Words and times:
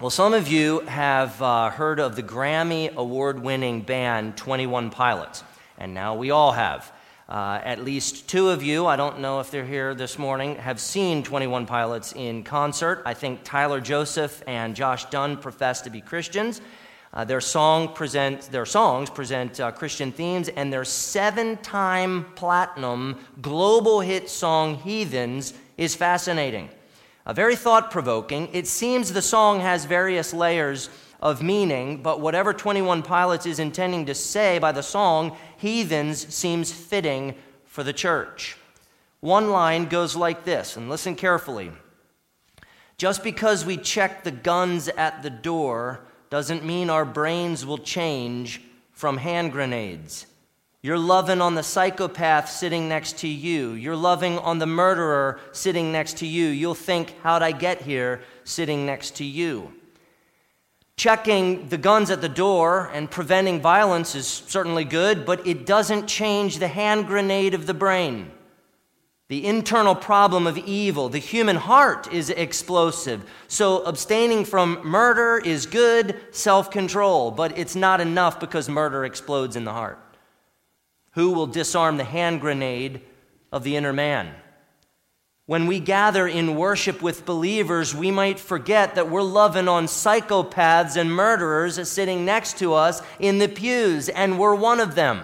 Well, 0.00 0.08
some 0.08 0.32
of 0.32 0.48
you 0.48 0.80
have 0.86 1.42
uh, 1.42 1.68
heard 1.68 2.00
of 2.00 2.16
the 2.16 2.22
Grammy 2.22 2.90
award 2.94 3.38
winning 3.38 3.82
band 3.82 4.34
21 4.34 4.88
Pilots, 4.88 5.44
and 5.76 5.92
now 5.92 6.14
we 6.14 6.30
all 6.30 6.52
have. 6.52 6.90
Uh, 7.28 7.60
at 7.62 7.84
least 7.84 8.26
two 8.26 8.48
of 8.48 8.62
you, 8.62 8.86
I 8.86 8.96
don't 8.96 9.20
know 9.20 9.40
if 9.40 9.50
they're 9.50 9.62
here 9.62 9.94
this 9.94 10.18
morning, 10.18 10.56
have 10.56 10.80
seen 10.80 11.22
21 11.22 11.66
Pilots 11.66 12.12
in 12.12 12.44
concert. 12.44 13.02
I 13.04 13.12
think 13.12 13.40
Tyler 13.44 13.78
Joseph 13.78 14.42
and 14.46 14.74
Josh 14.74 15.04
Dun 15.10 15.36
profess 15.36 15.82
to 15.82 15.90
be 15.90 16.00
Christians. 16.00 16.62
Uh, 17.12 17.24
their, 17.24 17.42
song 17.42 17.92
present, 17.92 18.40
their 18.50 18.64
songs 18.64 19.10
present 19.10 19.60
uh, 19.60 19.70
Christian 19.70 20.12
themes, 20.12 20.48
and 20.48 20.72
their 20.72 20.86
seven 20.86 21.58
time 21.58 22.24
platinum 22.36 23.18
global 23.42 24.00
hit 24.00 24.30
song, 24.30 24.76
Heathens, 24.76 25.52
is 25.76 25.94
fascinating. 25.94 26.70
Very 27.26 27.56
thought 27.56 27.90
provoking. 27.90 28.48
It 28.52 28.66
seems 28.66 29.12
the 29.12 29.22
song 29.22 29.60
has 29.60 29.84
various 29.84 30.34
layers 30.34 30.90
of 31.20 31.42
meaning, 31.42 32.02
but 32.02 32.20
whatever 32.20 32.52
21 32.52 33.02
Pilots 33.02 33.46
is 33.46 33.58
intending 33.58 34.06
to 34.06 34.14
say 34.14 34.58
by 34.58 34.72
the 34.72 34.82
song, 34.82 35.36
Heathens 35.58 36.32
seems 36.34 36.72
fitting 36.72 37.34
for 37.66 37.84
the 37.84 37.92
church. 37.92 38.56
One 39.20 39.50
line 39.50 39.86
goes 39.86 40.16
like 40.16 40.44
this, 40.44 40.76
and 40.76 40.88
listen 40.88 41.14
carefully. 41.14 41.72
Just 42.96 43.22
because 43.22 43.64
we 43.64 43.76
check 43.76 44.24
the 44.24 44.30
guns 44.30 44.88
at 44.88 45.22
the 45.22 45.30
door, 45.30 46.00
doesn't 46.30 46.64
mean 46.64 46.88
our 46.88 47.04
brains 47.04 47.66
will 47.66 47.78
change 47.78 48.62
from 48.92 49.18
hand 49.18 49.52
grenades. 49.52 50.26
You're 50.82 50.98
loving 50.98 51.42
on 51.42 51.56
the 51.56 51.62
psychopath 51.62 52.48
sitting 52.48 52.88
next 52.88 53.18
to 53.18 53.28
you. 53.28 53.72
You're 53.72 53.96
loving 53.96 54.38
on 54.38 54.58
the 54.58 54.66
murderer 54.66 55.38
sitting 55.52 55.92
next 55.92 56.18
to 56.18 56.26
you. 56.26 56.46
You'll 56.46 56.74
think, 56.74 57.14
How'd 57.22 57.42
I 57.42 57.52
get 57.52 57.82
here 57.82 58.22
sitting 58.44 58.86
next 58.86 59.16
to 59.16 59.24
you? 59.24 59.74
Checking 60.96 61.68
the 61.68 61.78
guns 61.78 62.10
at 62.10 62.22
the 62.22 62.30
door 62.30 62.90
and 62.94 63.10
preventing 63.10 63.60
violence 63.60 64.14
is 64.14 64.26
certainly 64.26 64.84
good, 64.84 65.26
but 65.26 65.46
it 65.46 65.66
doesn't 65.66 66.06
change 66.06 66.58
the 66.58 66.68
hand 66.68 67.06
grenade 67.06 67.52
of 67.52 67.66
the 67.66 67.74
brain. 67.74 68.30
The 69.28 69.46
internal 69.46 69.94
problem 69.94 70.46
of 70.46 70.58
evil, 70.58 71.08
the 71.08 71.18
human 71.18 71.56
heart 71.56 72.12
is 72.12 72.30
explosive. 72.30 73.24
So 73.48 73.84
abstaining 73.84 74.44
from 74.44 74.80
murder 74.82 75.40
is 75.44 75.66
good 75.66 76.20
self 76.32 76.70
control, 76.70 77.30
but 77.30 77.56
it's 77.56 77.76
not 77.76 78.00
enough 78.00 78.40
because 78.40 78.68
murder 78.68 79.04
explodes 79.04 79.56
in 79.56 79.64
the 79.64 79.72
heart. 79.72 79.98
Who 81.12 81.32
will 81.32 81.46
disarm 81.46 81.96
the 81.96 82.04
hand 82.04 82.40
grenade 82.40 83.00
of 83.50 83.64
the 83.64 83.76
inner 83.76 83.92
man? 83.92 84.34
When 85.46 85.66
we 85.66 85.80
gather 85.80 86.28
in 86.28 86.54
worship 86.54 87.02
with 87.02 87.26
believers, 87.26 87.92
we 87.92 88.12
might 88.12 88.38
forget 88.38 88.94
that 88.94 89.10
we're 89.10 89.22
loving 89.22 89.66
on 89.66 89.86
psychopaths 89.86 90.96
and 90.96 91.12
murderers 91.12 91.88
sitting 91.88 92.24
next 92.24 92.58
to 92.58 92.74
us 92.74 93.02
in 93.18 93.38
the 93.38 93.48
pews, 93.48 94.08
and 94.08 94.38
we're 94.38 94.54
one 94.54 94.78
of 94.78 94.94
them. 94.94 95.22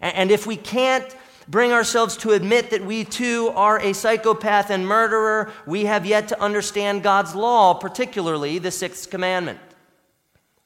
And 0.00 0.32
if 0.32 0.44
we 0.44 0.56
can't 0.56 1.16
bring 1.46 1.72
ourselves 1.72 2.16
to 2.16 2.32
admit 2.32 2.70
that 2.70 2.84
we 2.84 3.04
too 3.04 3.52
are 3.54 3.78
a 3.80 3.92
psychopath 3.92 4.70
and 4.70 4.88
murderer, 4.88 5.52
we 5.66 5.84
have 5.84 6.04
yet 6.04 6.26
to 6.28 6.42
understand 6.42 7.04
God's 7.04 7.36
law, 7.36 7.74
particularly 7.74 8.58
the 8.58 8.72
sixth 8.72 9.08
commandment. 9.08 9.60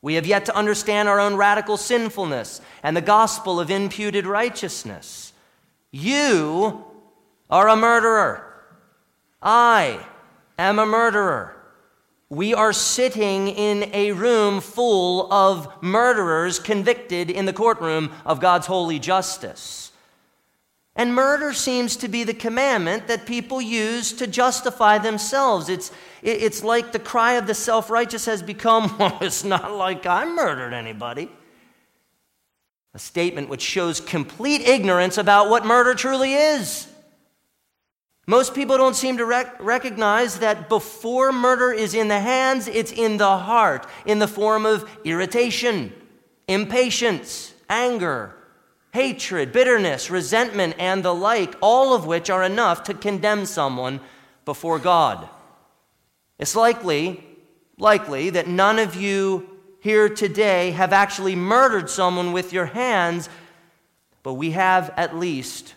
We 0.01 0.15
have 0.15 0.27
yet 0.27 0.45
to 0.47 0.57
understand 0.57 1.09
our 1.09 1.19
own 1.19 1.37
radical 1.37 1.77
sinfulness 1.77 2.61
and 2.83 2.97
the 2.97 3.01
gospel 3.01 3.59
of 3.59 3.71
imputed 3.71 4.27
righteousness. 4.27 5.33
You 5.91 6.85
are 7.51 7.69
a 7.69 7.77
murderer. 7.77 8.45
I 9.43 10.07
am 10.59 10.79
a 10.79 10.87
murderer. 10.87 11.55
We 12.31 12.53
are 12.53 12.75
sitting 12.75 13.49
in 13.49 13.91
a 13.95 14.13
room 14.13 14.61
full 14.61 15.33
of 15.33 15.83
murderers 15.83 16.59
convicted 16.59 17.31
in 17.31 17.47
the 17.47 17.53
courtroom 17.53 18.13
of 18.27 18.39
God's 18.39 18.67
holy 18.67 18.99
justice. 18.99 19.88
And 20.99 21.15
murder 21.15 21.53
seems 21.53 21.97
to 21.99 22.09
be 22.09 22.25
the 22.25 22.35
commandment 22.35 23.07
that 23.07 23.25
people 23.25 23.63
use 23.63 24.13
to 24.15 24.27
justify 24.27 24.99
themselves. 24.99 25.69
It's, 25.69 25.93
it's 26.23 26.65
like 26.65 26.91
the 26.91 26.99
cry 26.99 27.35
of 27.35 27.47
the 27.47 27.55
self 27.55 27.89
righteous 27.89 28.27
has 28.27 28.43
become, 28.43 28.97
well, 28.99 29.17
it's 29.21 29.45
not 29.45 29.73
like 29.73 30.07
I 30.07 30.25
murdered 30.27 30.75
anybody. 30.75 31.31
A 32.95 32.99
statement 32.99 33.49
which 33.49 33.63
shows 33.63 34.01
complete 34.01 34.63
ignorance 34.63 35.19
about 35.19 35.49
what 35.49 35.65
murder 35.65 35.95
truly 35.95 36.35
is. 36.35 36.89
Most 38.27 38.53
people 38.53 38.77
don't 38.77 38.97
seem 38.97 39.19
to 39.19 39.25
rec- 39.25 39.57
recognize 39.61 40.41
that 40.41 40.69
before 40.69 41.31
murder 41.31 41.71
is 41.71 41.95
in 41.95 42.09
the 42.09 42.19
hands, 42.19 42.67
it's 42.67 42.91
in 42.91 43.19
the 43.19 43.39
heart, 43.39 43.87
in 44.05 44.19
the 44.19 44.27
form 44.27 44.67
of 44.67 44.91
irritation, 45.05 45.93
impatience, 46.49 47.55
anger, 47.69 48.35
hatred, 48.93 49.53
bitterness, 49.53 50.11
resentment, 50.11 50.75
and 50.79 51.03
the 51.03 51.15
like, 51.15 51.55
all 51.61 51.95
of 51.95 52.07
which 52.07 52.31
are 52.31 52.43
enough 52.43 52.83
to 52.85 52.95
condemn 52.95 53.45
someone 53.47 54.01
before 54.45 54.79
God. 54.79 55.29
It's 56.39 56.57
likely, 56.57 57.25
likely 57.79 58.31
that 58.31 58.47
none 58.47 58.79
of 58.79 58.95
you 58.95 59.49
here 59.81 60.09
today 60.09 60.71
have 60.73 60.93
actually 60.93 61.37
murdered 61.37 61.91
someone 61.91 62.33
with 62.33 62.53
your 62.53 62.67
hands, 62.67 63.29
but 64.23 64.35
we 64.35 64.53
have 64.53 64.93
at 64.97 65.17
least 65.17 65.75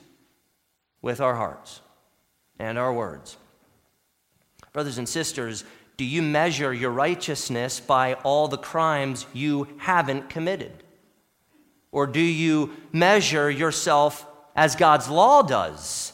with 1.02 1.20
our 1.20 1.36
hearts 1.36 1.82
and 2.60 2.78
our 2.78 2.94
words. 2.94 3.38
Brothers 4.74 4.98
and 4.98 5.10
sisters, 5.10 5.66
do 5.98 6.06
you 6.06 6.22
measure 6.22 6.74
your 6.74 6.92
righteousness 6.92 7.80
by 7.80 8.14
all 8.16 8.48
the 8.48 8.58
crimes 8.58 9.26
you 9.34 9.68
haven't 9.78 10.30
committed? 10.30 10.84
Or 11.92 12.08
do 12.08 12.22
you 12.22 12.72
measure 12.92 13.50
yourself 13.50 14.26
as 14.56 14.76
God's 14.76 15.10
law 15.10 15.42
does? 15.42 16.14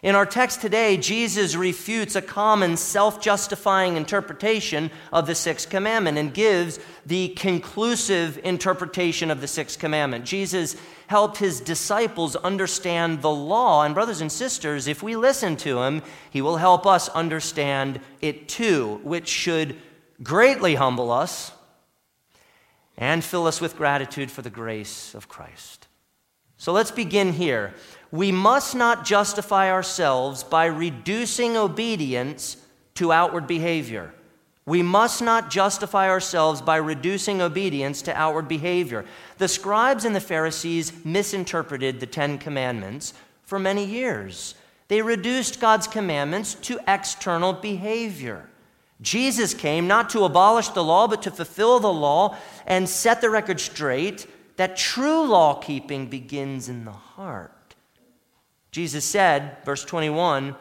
In 0.00 0.14
our 0.14 0.26
text 0.26 0.60
today, 0.60 0.96
Jesus 0.96 1.56
refutes 1.56 2.14
a 2.14 2.22
common 2.22 2.76
self 2.76 3.20
justifying 3.20 3.96
interpretation 3.96 4.92
of 5.12 5.26
the 5.26 5.34
sixth 5.34 5.70
commandment 5.70 6.18
and 6.18 6.32
gives 6.32 6.78
the 7.04 7.30
conclusive 7.30 8.38
interpretation 8.44 9.28
of 9.28 9.40
the 9.40 9.48
sixth 9.48 9.80
commandment. 9.80 10.24
Jesus 10.24 10.76
helped 11.08 11.38
his 11.38 11.60
disciples 11.60 12.36
understand 12.36 13.22
the 13.22 13.30
law. 13.30 13.82
And, 13.82 13.92
brothers 13.92 14.20
and 14.20 14.30
sisters, 14.30 14.86
if 14.86 15.02
we 15.02 15.16
listen 15.16 15.56
to 15.56 15.82
him, 15.82 16.02
he 16.30 16.42
will 16.42 16.58
help 16.58 16.86
us 16.86 17.08
understand 17.08 18.00
it 18.20 18.48
too, 18.48 19.00
which 19.02 19.26
should 19.26 19.76
greatly 20.22 20.76
humble 20.76 21.10
us 21.10 21.50
and 22.98 23.24
fill 23.24 23.46
us 23.46 23.60
with 23.60 23.76
gratitude 23.76 24.30
for 24.30 24.42
the 24.42 24.50
grace 24.50 25.14
of 25.14 25.28
Christ. 25.28 25.86
So 26.56 26.72
let's 26.72 26.90
begin 26.90 27.32
here. 27.32 27.72
We 28.10 28.32
must 28.32 28.74
not 28.74 29.06
justify 29.06 29.70
ourselves 29.70 30.42
by 30.42 30.66
reducing 30.66 31.56
obedience 31.56 32.56
to 32.96 33.12
outward 33.12 33.46
behavior. 33.46 34.12
We 34.66 34.82
must 34.82 35.22
not 35.22 35.48
justify 35.48 36.08
ourselves 36.10 36.60
by 36.60 36.76
reducing 36.76 37.40
obedience 37.40 38.02
to 38.02 38.16
outward 38.16 38.48
behavior. 38.48 39.04
The 39.38 39.48
scribes 39.48 40.04
and 40.04 40.14
the 40.14 40.20
Pharisees 40.20 40.92
misinterpreted 41.04 42.00
the 42.00 42.06
Ten 42.06 42.36
Commandments 42.36 43.14
for 43.44 43.58
many 43.60 43.84
years. 43.84 44.56
They 44.88 45.00
reduced 45.00 45.60
God's 45.60 45.86
commandments 45.86 46.54
to 46.54 46.80
external 46.88 47.52
behavior. 47.52 48.48
Jesus 49.00 49.54
came 49.54 49.86
not 49.86 50.10
to 50.10 50.24
abolish 50.24 50.68
the 50.68 50.82
law, 50.82 51.06
but 51.06 51.22
to 51.22 51.30
fulfill 51.30 51.78
the 51.78 51.92
law 51.92 52.36
and 52.66 52.88
set 52.88 53.20
the 53.20 53.30
record 53.30 53.60
straight 53.60 54.26
that 54.56 54.76
true 54.76 55.24
law 55.24 55.54
keeping 55.54 56.06
begins 56.06 56.68
in 56.68 56.84
the 56.84 56.90
heart. 56.90 57.52
Jesus 58.72 59.04
said, 59.04 59.56
verse 59.64 59.84
21, 59.84 60.56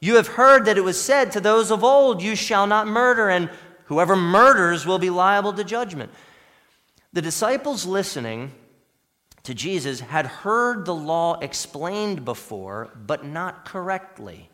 You 0.00 0.16
have 0.16 0.28
heard 0.28 0.64
that 0.64 0.78
it 0.78 0.84
was 0.84 1.00
said 1.00 1.32
to 1.32 1.40
those 1.40 1.70
of 1.70 1.82
old, 1.82 2.22
You 2.22 2.36
shall 2.36 2.66
not 2.66 2.86
murder, 2.86 3.28
and 3.28 3.50
whoever 3.86 4.14
murders 4.14 4.86
will 4.86 4.98
be 4.98 5.10
liable 5.10 5.52
to 5.54 5.64
judgment. 5.64 6.12
The 7.12 7.22
disciples 7.22 7.86
listening 7.86 8.52
to 9.42 9.54
Jesus 9.54 10.00
had 10.00 10.26
heard 10.26 10.84
the 10.84 10.94
law 10.94 11.38
explained 11.40 12.24
before, 12.24 12.90
but 12.94 13.24
not 13.24 13.64
correctly. 13.64 14.49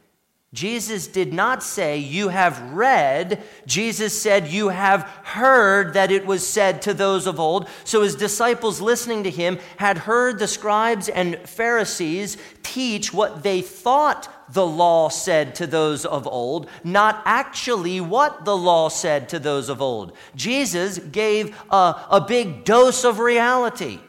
Jesus 0.56 1.06
did 1.06 1.34
not 1.34 1.62
say, 1.62 1.98
You 1.98 2.30
have 2.30 2.72
read. 2.72 3.42
Jesus 3.66 4.18
said, 4.18 4.48
You 4.48 4.70
have 4.70 5.02
heard 5.22 5.92
that 5.92 6.10
it 6.10 6.24
was 6.24 6.46
said 6.48 6.80
to 6.82 6.94
those 6.94 7.26
of 7.26 7.38
old. 7.38 7.68
So 7.84 8.02
his 8.02 8.16
disciples 8.16 8.80
listening 8.80 9.24
to 9.24 9.30
him 9.30 9.58
had 9.76 9.98
heard 9.98 10.38
the 10.38 10.48
scribes 10.48 11.10
and 11.10 11.36
Pharisees 11.46 12.38
teach 12.62 13.12
what 13.12 13.42
they 13.42 13.60
thought 13.60 14.32
the 14.48 14.66
law 14.66 15.10
said 15.10 15.54
to 15.56 15.66
those 15.66 16.06
of 16.06 16.26
old, 16.26 16.70
not 16.82 17.20
actually 17.26 18.00
what 18.00 18.46
the 18.46 18.56
law 18.56 18.88
said 18.88 19.28
to 19.28 19.38
those 19.38 19.68
of 19.68 19.82
old. 19.82 20.12
Jesus 20.34 20.98
gave 20.98 21.54
a, 21.68 22.00
a 22.10 22.24
big 22.26 22.64
dose 22.64 23.04
of 23.04 23.18
reality. 23.18 24.00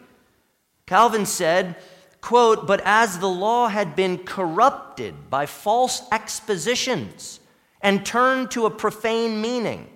Calvin 0.86 1.26
said, 1.26 1.76
quote, 2.28 2.68
but 2.68 2.82
as 2.84 3.20
the 3.20 3.30
law 3.30 3.70
had 3.70 3.96
been 3.96 4.18
corrupted 4.18 5.30
by 5.30 5.46
false 5.46 6.02
expositions 6.12 7.40
and 7.80 8.06
turned 8.06 8.52
to 8.52 8.66
a 8.66 8.70
profane 8.70 9.40
meaning, 9.40 9.88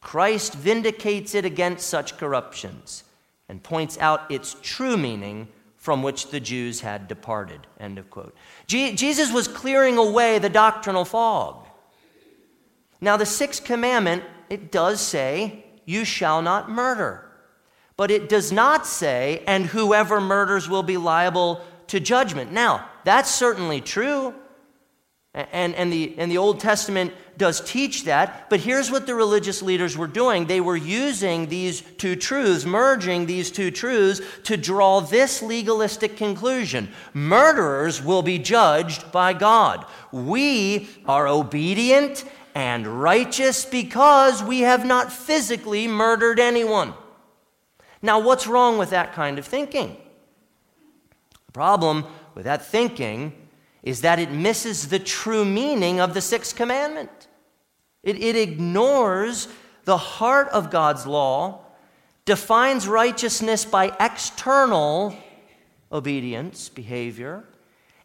Christ 0.00 0.54
vindicates 0.54 1.36
it 1.36 1.44
against 1.44 1.86
such 1.86 2.18
corruptions 2.18 3.04
and 3.48 3.62
points 3.62 3.96
out 3.98 4.28
its 4.28 4.56
true 4.60 4.96
meaning 4.96 5.46
from 5.76 6.02
which 6.02 6.30
the 6.32 6.40
Jews 6.40 6.80
had 6.80 7.06
departed. 7.06 7.60
End 7.78 7.96
of 7.96 8.10
quote. 8.10 8.34
Je- 8.66 8.96
Jesus 8.96 9.32
was 9.32 9.46
clearing 9.46 9.98
away 9.98 10.40
the 10.40 10.48
doctrinal 10.48 11.04
fog. 11.04 11.64
Now, 13.00 13.16
the 13.16 13.24
sixth 13.24 13.62
commandment, 13.62 14.24
it 14.50 14.72
does 14.72 15.00
say, 15.00 15.64
You 15.84 16.04
shall 16.04 16.42
not 16.42 16.68
murder. 16.68 17.25
But 17.96 18.10
it 18.10 18.28
does 18.28 18.52
not 18.52 18.86
say, 18.86 19.42
And 19.46 19.66
whoever 19.66 20.20
murders 20.20 20.68
will 20.68 20.82
be 20.82 20.96
liable 20.96 21.62
to 21.88 22.00
judgment. 22.00 22.52
Now, 22.52 22.88
that's 23.04 23.30
certainly 23.30 23.80
true. 23.80 24.34
And, 25.34 25.74
and, 25.74 25.92
the, 25.92 26.14
and 26.16 26.30
the 26.30 26.38
Old 26.38 26.60
Testament 26.60 27.12
does 27.36 27.60
teach 27.60 28.04
that, 28.04 28.48
but 28.48 28.60
here's 28.60 28.90
what 28.90 29.06
the 29.06 29.14
religious 29.14 29.60
leaders 29.60 29.94
were 29.94 30.06
doing. 30.06 30.46
They 30.46 30.62
were 30.62 30.76
using 30.76 31.46
these 31.48 31.82
two 31.82 32.16
truths, 32.16 32.64
merging 32.64 33.26
these 33.26 33.50
two 33.50 33.70
truths 33.70 34.22
to 34.44 34.56
draw 34.56 35.00
this 35.00 35.42
legalistic 35.42 36.16
conclusion 36.16 36.88
murderers 37.12 38.02
will 38.02 38.22
be 38.22 38.38
judged 38.38 39.12
by 39.12 39.34
God. 39.34 39.84
We 40.10 40.88
are 41.04 41.28
obedient 41.28 42.24
and 42.54 42.86
righteous 42.86 43.66
because 43.66 44.42
we 44.42 44.60
have 44.60 44.86
not 44.86 45.12
physically 45.12 45.86
murdered 45.86 46.40
anyone. 46.40 46.94
Now, 48.06 48.20
what's 48.20 48.46
wrong 48.46 48.78
with 48.78 48.90
that 48.90 49.12
kind 49.12 49.36
of 49.36 49.44
thinking? 49.44 49.96
The 51.46 51.52
problem 51.52 52.04
with 52.36 52.44
that 52.44 52.64
thinking 52.64 53.32
is 53.82 54.02
that 54.02 54.20
it 54.20 54.30
misses 54.30 54.88
the 54.88 55.00
true 55.00 55.44
meaning 55.44 56.00
of 56.00 56.14
the 56.14 56.20
sixth 56.20 56.54
commandment. 56.54 57.26
It, 58.04 58.22
it 58.22 58.36
ignores 58.36 59.48
the 59.84 59.96
heart 59.96 60.48
of 60.50 60.70
God's 60.70 61.04
law, 61.04 61.64
defines 62.24 62.86
righteousness 62.86 63.64
by 63.64 63.96
external 63.98 65.16
obedience, 65.90 66.68
behavior, 66.68 67.44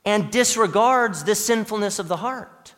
and 0.03 0.31
disregards 0.31 1.25
the 1.25 1.35
sinfulness 1.35 1.99
of 1.99 2.07
the 2.07 2.17
heart. 2.17 2.73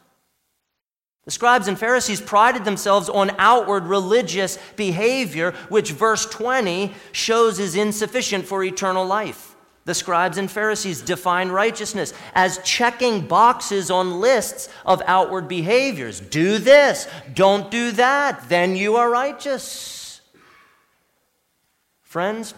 The 1.25 1.31
scribes 1.31 1.67
and 1.67 1.79
Pharisees 1.79 2.19
prided 2.19 2.65
themselves 2.65 3.07
on 3.07 3.31
outward 3.37 3.85
religious 3.85 4.57
behavior, 4.75 5.51
which 5.69 5.91
verse 5.91 6.25
20 6.25 6.93
shows 7.13 7.59
is 7.59 7.75
insufficient 7.75 8.45
for 8.45 8.63
eternal 8.63 9.05
life. 9.05 9.55
The 9.85 9.93
scribes 9.93 10.37
and 10.37 10.49
Pharisees 10.49 11.01
define 11.01 11.49
righteousness 11.49 12.13
as 12.35 12.59
checking 12.59 13.27
boxes 13.27 13.91
on 13.91 14.21
lists 14.21 14.69
of 14.85 15.01
outward 15.05 15.47
behaviors. 15.47 16.19
Do 16.19 16.57
this, 16.57 17.07
don't 17.33 17.69
do 17.69 17.91
that, 17.93 18.47
then 18.47 18.75
you 18.75 18.95
are 18.95 19.09
righteous. 19.09 20.21
Friends, 22.01 22.53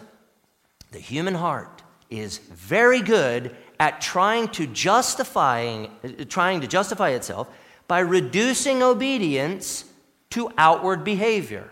the 0.92 1.00
human 1.00 1.36
heart 1.36 1.82
is 2.10 2.38
very 2.38 3.02
good 3.02 3.56
at 3.80 4.02
trying 4.02 4.48
to 4.50 4.68
justifying 4.68 5.92
trying 6.30 6.62
to 6.62 6.68
justify 6.68 7.10
itself 7.10 7.50
by 7.88 8.00
reducing 8.00 8.82
obedience 8.82 9.86
to 10.32 10.52
outward 10.58 11.04
behavior 11.04 11.70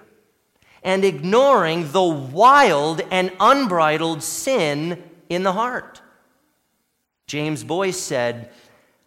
and 0.84 1.06
ignoring 1.06 1.92
the 1.92 2.04
wild 2.04 3.02
and 3.12 3.32
unbridled 3.40 4.22
sin 4.22 5.02
in 5.30 5.44
the 5.44 5.54
heart. 5.54 6.02
James 7.26 7.64
Boice 7.64 7.98
said, 7.98 8.52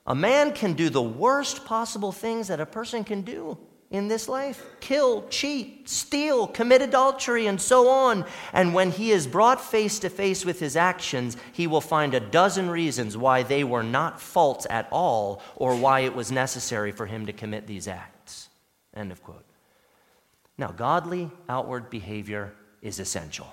A 0.06 0.14
man 0.14 0.52
can 0.52 0.72
do 0.72 0.88
the 0.88 1.02
worst 1.02 1.64
possible 1.64 2.12
things 2.12 2.48
that 2.48 2.60
a 2.60 2.66
person 2.66 3.04
can 3.04 3.22
do 3.22 3.58
in 3.90 4.08
this 4.08 4.28
life 4.28 4.64
kill, 4.80 5.26
cheat, 5.28 5.88
steal, 5.88 6.46
commit 6.46 6.82
adultery, 6.82 7.46
and 7.46 7.60
so 7.60 7.88
on. 7.88 8.24
And 8.52 8.74
when 8.74 8.90
he 8.90 9.10
is 9.10 9.26
brought 9.26 9.60
face 9.60 9.98
to 10.00 10.10
face 10.10 10.44
with 10.44 10.60
his 10.60 10.76
actions, 10.76 11.36
he 11.52 11.66
will 11.66 11.80
find 11.80 12.14
a 12.14 12.20
dozen 12.20 12.68
reasons 12.70 13.16
why 13.16 13.42
they 13.42 13.64
were 13.64 13.82
not 13.82 14.20
faults 14.20 14.66
at 14.68 14.88
all 14.90 15.42
or 15.54 15.76
why 15.76 16.00
it 16.00 16.14
was 16.14 16.32
necessary 16.32 16.92
for 16.92 17.06
him 17.06 17.26
to 17.26 17.32
commit 17.32 17.66
these 17.66 17.88
acts. 17.88 18.48
End 18.94 19.12
of 19.12 19.22
quote. 19.22 19.44
Now, 20.58 20.68
godly 20.68 21.30
outward 21.48 21.90
behavior 21.90 22.54
is 22.82 22.98
essential 22.98 23.48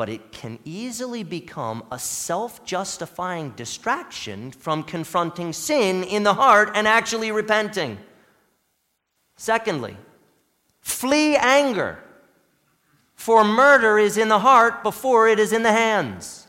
but 0.00 0.08
it 0.08 0.32
can 0.32 0.58
easily 0.64 1.22
become 1.22 1.84
a 1.92 1.98
self 1.98 2.64
justifying 2.64 3.50
distraction 3.50 4.50
from 4.50 4.82
confronting 4.82 5.52
sin 5.52 6.02
in 6.04 6.22
the 6.22 6.32
heart 6.32 6.70
and 6.74 6.88
actually 6.88 7.30
repenting. 7.30 7.98
Secondly, 9.40 9.96
flee 10.82 11.34
anger, 11.34 11.98
for 13.14 13.42
murder 13.42 13.98
is 13.98 14.18
in 14.18 14.28
the 14.28 14.40
heart 14.40 14.82
before 14.82 15.28
it 15.28 15.38
is 15.38 15.54
in 15.54 15.62
the 15.62 15.72
hands. 15.72 16.46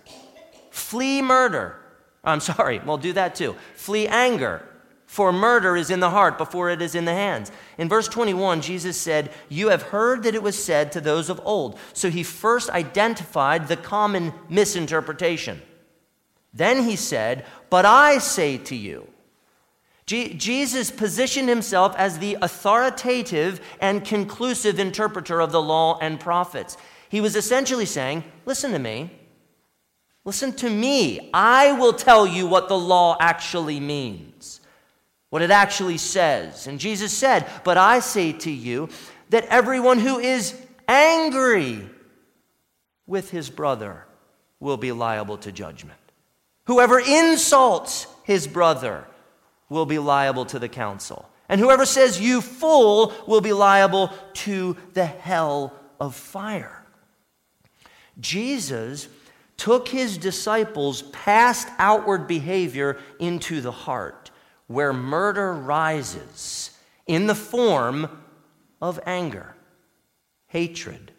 Flee 0.71 1.21
murder. 1.21 1.77
I'm 2.21 2.39
sorry, 2.51 2.79
we'll 2.79 2.97
do 2.97 3.13
that 3.13 3.33
too. 3.33 3.55
Flee 3.75 4.07
anger 4.07 4.67
for 5.05 5.31
murder 5.31 5.77
is 5.77 5.89
in 5.89 6.01
the 6.01 6.09
heart 6.09 6.37
before 6.37 6.69
it 6.69 6.81
is 6.81 6.93
in 6.93 7.05
the 7.05 7.13
hands. 7.13 7.49
In 7.77 7.87
verse 7.87 8.09
21, 8.09 8.59
Jesus 8.59 8.99
said, 8.99 9.31
You 9.47 9.69
have 9.69 9.83
heard 9.83 10.23
that 10.23 10.35
it 10.35 10.43
was 10.43 10.61
said 10.61 10.91
to 10.91 10.99
those 10.99 11.29
of 11.29 11.39
old. 11.45 11.79
So 11.93 12.09
he 12.09 12.23
first 12.23 12.69
identified 12.71 13.69
the 13.69 13.77
common 13.77 14.33
misinterpretation. 14.49 15.61
Then 16.53 16.83
he 16.83 16.97
said, 16.97 17.45
But 17.69 17.85
I 17.85 18.17
say 18.17 18.57
to 18.57 18.75
you. 18.75 19.10
Je- 20.11 20.33
Jesus 20.33 20.91
positioned 20.91 21.47
himself 21.47 21.95
as 21.95 22.19
the 22.19 22.37
authoritative 22.41 23.61
and 23.79 24.03
conclusive 24.03 24.77
interpreter 24.77 25.39
of 25.39 25.53
the 25.53 25.61
law 25.61 25.97
and 26.01 26.19
prophets. 26.19 26.75
He 27.07 27.21
was 27.21 27.37
essentially 27.37 27.85
saying, 27.85 28.25
Listen 28.45 28.73
to 28.73 28.79
me. 28.79 29.09
Listen 30.25 30.51
to 30.57 30.69
me. 30.69 31.29
I 31.33 31.71
will 31.71 31.93
tell 31.93 32.27
you 32.27 32.45
what 32.45 32.67
the 32.67 32.77
law 32.77 33.15
actually 33.21 33.79
means 33.79 34.59
what 35.29 35.41
it 35.41 35.49
actually 35.49 35.97
says. 35.97 36.67
And 36.67 36.77
Jesus 36.77 37.17
said, 37.17 37.49
But 37.63 37.77
I 37.77 38.01
say 38.01 38.33
to 38.33 38.51
you 38.51 38.89
that 39.29 39.45
everyone 39.45 39.97
who 39.97 40.19
is 40.19 40.61
angry 40.89 41.89
with 43.07 43.31
his 43.31 43.49
brother 43.49 44.05
will 44.59 44.75
be 44.75 44.91
liable 44.91 45.37
to 45.37 45.53
judgment. 45.53 45.97
Whoever 46.65 46.99
insults 46.99 48.07
his 48.25 48.45
brother 48.45 49.07
will 49.71 49.85
be 49.85 49.99
liable 49.99 50.45
to 50.45 50.59
the 50.59 50.67
council. 50.67 51.29
And 51.47 51.61
whoever 51.61 51.85
says, 51.85 52.19
You 52.19 52.41
fool, 52.41 53.13
will 53.25 53.39
be 53.39 53.53
liable 53.53 54.11
to 54.33 54.75
the 54.93 55.05
hell 55.05 55.73
of 55.97 56.13
fire. 56.13 56.83
Jesus 58.19 59.07
took 59.55 59.87
his 59.87 60.17
disciples 60.17 61.03
past 61.03 61.69
outward 61.79 62.27
behavior 62.27 62.99
into 63.17 63.61
the 63.61 63.71
heart 63.71 64.29
where 64.67 64.91
murder 64.91 65.53
rises 65.53 66.77
in 67.07 67.27
the 67.27 67.35
form 67.35 68.09
of 68.81 68.99
anger, 69.05 69.55
hatred, 70.47 71.13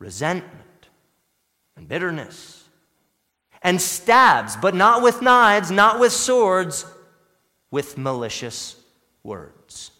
resentment, 0.00 0.88
and 1.76 1.86
bitterness, 1.86 2.63
and 3.64 3.80
stabs, 3.82 4.56
but 4.56 4.74
not 4.74 5.02
with 5.02 5.22
knives, 5.22 5.70
not 5.70 5.98
with 5.98 6.12
swords, 6.12 6.86
with 7.70 7.98
malicious 7.98 8.76
words. 9.24 9.90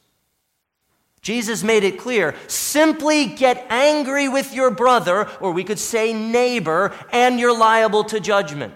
Jesus 1.23 1.65
made 1.65 1.83
it 1.85 1.99
clear 1.99 2.35
simply 2.47 3.27
get 3.27 3.67
angry 3.71 4.29
with 4.29 4.55
your 4.55 4.71
brother, 4.71 5.27
or 5.41 5.53
we 5.53 5.65
could 5.65 5.79
say 5.79 6.13
neighbor, 6.13 6.95
and 7.11 7.41
you're 7.41 7.57
liable 7.57 8.05
to 8.05 8.21
judgment. 8.21 8.75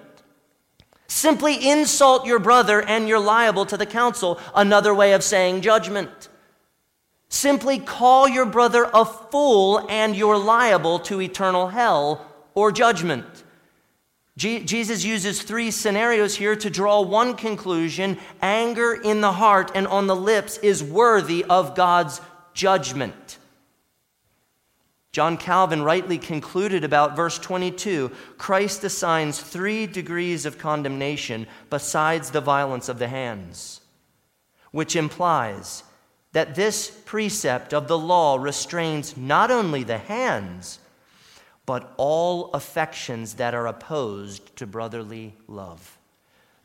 Simply 1.08 1.68
insult 1.68 2.26
your 2.26 2.38
brother 2.38 2.82
and 2.82 3.08
you're 3.08 3.18
liable 3.18 3.64
to 3.66 3.76
the 3.76 3.86
council, 3.86 4.38
another 4.54 4.94
way 4.94 5.14
of 5.14 5.22
saying 5.22 5.62
judgment. 5.62 6.28
Simply 7.30 7.78
call 7.78 8.28
your 8.28 8.46
brother 8.46 8.90
a 8.92 9.04
fool 9.04 9.86
and 9.88 10.14
you're 10.14 10.38
liable 10.38 10.98
to 11.00 11.20
eternal 11.20 11.68
hell 11.68 12.26
or 12.54 12.72
judgment. 12.72 13.37
Je- 14.38 14.60
Jesus 14.60 15.04
uses 15.04 15.42
three 15.42 15.72
scenarios 15.72 16.36
here 16.36 16.54
to 16.54 16.70
draw 16.70 17.00
one 17.00 17.34
conclusion 17.34 18.16
anger 18.40 18.94
in 18.94 19.20
the 19.20 19.32
heart 19.32 19.72
and 19.74 19.86
on 19.88 20.06
the 20.06 20.14
lips 20.14 20.58
is 20.58 20.82
worthy 20.82 21.44
of 21.44 21.74
God's 21.74 22.20
judgment. 22.54 23.38
John 25.10 25.38
Calvin 25.38 25.82
rightly 25.82 26.18
concluded 26.18 26.84
about 26.84 27.16
verse 27.16 27.36
22 27.36 28.12
Christ 28.36 28.84
assigns 28.84 29.40
three 29.40 29.86
degrees 29.88 30.46
of 30.46 30.56
condemnation 30.56 31.48
besides 31.68 32.30
the 32.30 32.40
violence 32.40 32.88
of 32.88 33.00
the 33.00 33.08
hands, 33.08 33.80
which 34.70 34.94
implies 34.94 35.82
that 36.30 36.54
this 36.54 36.90
precept 37.06 37.74
of 37.74 37.88
the 37.88 37.98
law 37.98 38.36
restrains 38.36 39.16
not 39.16 39.50
only 39.50 39.82
the 39.82 39.98
hands, 39.98 40.78
but 41.68 41.92
all 41.98 42.50
affections 42.54 43.34
that 43.34 43.52
are 43.52 43.66
opposed 43.66 44.56
to 44.56 44.66
brotherly 44.66 45.34
love. 45.46 45.98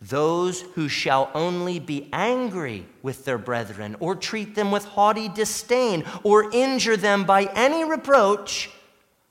those 0.03 0.61
who 0.75 0.89
shall 0.89 1.31
only 1.33 1.79
be 1.79 2.09
angry 2.11 2.85
with 3.01 3.23
their 3.23 3.37
brethren, 3.37 3.95
or 3.99 4.15
treat 4.15 4.53
them 4.53 4.69
with 4.69 4.83
haughty 4.83 5.29
disdain, 5.29 6.03
or 6.23 6.51
injure 6.51 6.97
them 6.97 7.23
by 7.23 7.45
any 7.55 7.85
reproach, 7.85 8.69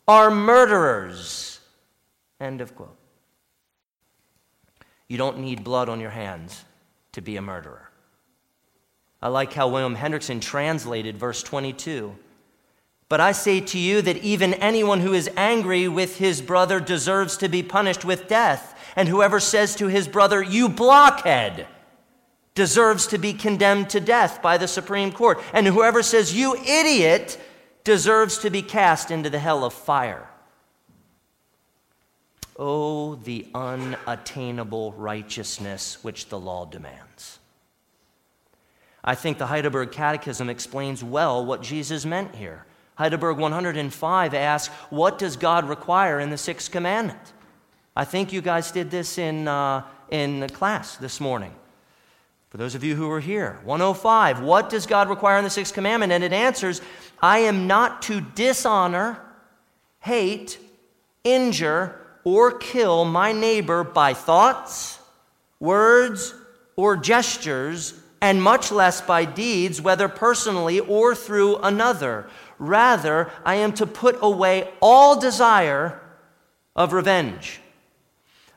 are 0.08 0.30
murderers. 0.30 1.60
End 2.40 2.60
of 2.60 2.74
quote. 2.74 2.96
You 5.08 5.18
don't 5.18 5.40
need 5.40 5.62
blood 5.62 5.90
on 5.90 6.00
your 6.00 6.10
hands 6.10 6.64
to 7.12 7.20
be 7.20 7.36
a 7.36 7.42
murderer. 7.42 7.90
I 9.20 9.28
like 9.28 9.52
how 9.52 9.68
William 9.68 9.94
Hendriksen 9.94 10.40
translated 10.40 11.18
verse 11.18 11.42
22. 11.42 12.16
But 13.12 13.20
I 13.20 13.32
say 13.32 13.60
to 13.60 13.78
you 13.78 14.00
that 14.00 14.24
even 14.24 14.54
anyone 14.54 15.00
who 15.00 15.12
is 15.12 15.28
angry 15.36 15.86
with 15.86 16.16
his 16.16 16.40
brother 16.40 16.80
deserves 16.80 17.36
to 17.36 17.48
be 17.50 17.62
punished 17.62 18.06
with 18.06 18.26
death. 18.26 18.74
And 18.96 19.06
whoever 19.06 19.38
says 19.38 19.76
to 19.76 19.88
his 19.88 20.08
brother, 20.08 20.42
You 20.42 20.70
blockhead, 20.70 21.66
deserves 22.54 23.06
to 23.08 23.18
be 23.18 23.34
condemned 23.34 23.90
to 23.90 24.00
death 24.00 24.40
by 24.40 24.56
the 24.56 24.66
Supreme 24.66 25.12
Court. 25.12 25.42
And 25.52 25.66
whoever 25.66 26.02
says, 26.02 26.34
You 26.34 26.56
idiot, 26.56 27.38
deserves 27.84 28.38
to 28.38 28.48
be 28.48 28.62
cast 28.62 29.10
into 29.10 29.28
the 29.28 29.38
hell 29.38 29.62
of 29.62 29.74
fire. 29.74 30.26
Oh, 32.58 33.16
the 33.16 33.46
unattainable 33.54 34.92
righteousness 34.92 36.02
which 36.02 36.30
the 36.30 36.40
law 36.40 36.64
demands. 36.64 37.40
I 39.04 39.14
think 39.14 39.36
the 39.36 39.48
Heidelberg 39.48 39.92
Catechism 39.92 40.48
explains 40.48 41.04
well 41.04 41.44
what 41.44 41.60
Jesus 41.60 42.06
meant 42.06 42.36
here. 42.36 42.64
Heidelberg 43.02 43.36
105 43.36 44.32
asks, 44.32 44.72
What 44.90 45.18
does 45.18 45.36
God 45.36 45.68
require 45.68 46.20
in 46.20 46.30
the 46.30 46.38
sixth 46.38 46.70
commandment? 46.70 47.18
I 47.96 48.04
think 48.04 48.32
you 48.32 48.40
guys 48.40 48.70
did 48.70 48.92
this 48.92 49.18
in, 49.18 49.48
uh, 49.48 49.82
in 50.08 50.48
class 50.50 50.98
this 50.98 51.18
morning. 51.18 51.52
For 52.50 52.58
those 52.58 52.76
of 52.76 52.84
you 52.84 52.94
who 52.94 53.08
were 53.08 53.18
here, 53.18 53.58
105, 53.64 54.42
what 54.42 54.70
does 54.70 54.86
God 54.86 55.08
require 55.08 55.36
in 55.36 55.42
the 55.42 55.50
sixth 55.50 55.74
commandment? 55.74 56.12
And 56.12 56.22
it 56.22 56.32
answers, 56.32 56.80
I 57.20 57.40
am 57.40 57.66
not 57.66 58.02
to 58.02 58.20
dishonor, 58.20 59.20
hate, 59.98 60.60
injure, 61.24 61.98
or 62.22 62.52
kill 62.52 63.04
my 63.04 63.32
neighbor 63.32 63.82
by 63.82 64.14
thoughts, 64.14 65.00
words, 65.58 66.36
or 66.76 66.96
gestures, 66.96 68.00
and 68.22 68.40
much 68.40 68.70
less 68.70 69.00
by 69.00 69.24
deeds, 69.24 69.82
whether 69.82 70.08
personally 70.08 70.78
or 70.78 71.12
through 71.12 71.56
another. 71.56 72.28
Rather, 72.56 73.32
I 73.44 73.56
am 73.56 73.72
to 73.74 73.86
put 73.86 74.16
away 74.22 74.70
all 74.80 75.20
desire 75.20 76.00
of 76.76 76.92
revenge. 76.92 77.60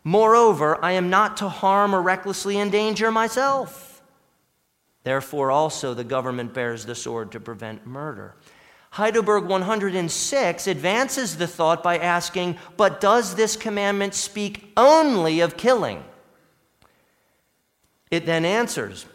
Moreover, 0.04 0.78
I 0.86 0.92
am 0.92 1.10
not 1.10 1.38
to 1.38 1.50
harm 1.50 1.96
or 1.96 2.02
recklessly 2.04 2.60
endanger 2.60 3.12
myself. 3.12 4.04
Therefore, 5.04 5.50
also 5.50 5.96
the 5.96 6.04
government 6.04 6.54
bears 6.54 6.86
the 6.86 6.94
sword 6.94 7.32
to 7.32 7.40
prevent 7.40 7.88
murder. 7.88 8.36
Heidelberg 8.92 9.46
106 9.46 10.68
advances 10.68 11.38
the 11.38 11.48
thought 11.48 11.82
by 11.82 11.98
asking, 11.98 12.58
But 12.78 13.02
does 13.02 13.34
this 13.34 13.56
commandment 13.56 14.14
speak 14.14 14.72
only 14.78 15.40
of 15.40 15.58
killing? 15.58 16.04
It 18.12 18.28
then 18.28 18.46
answers, 18.46 19.08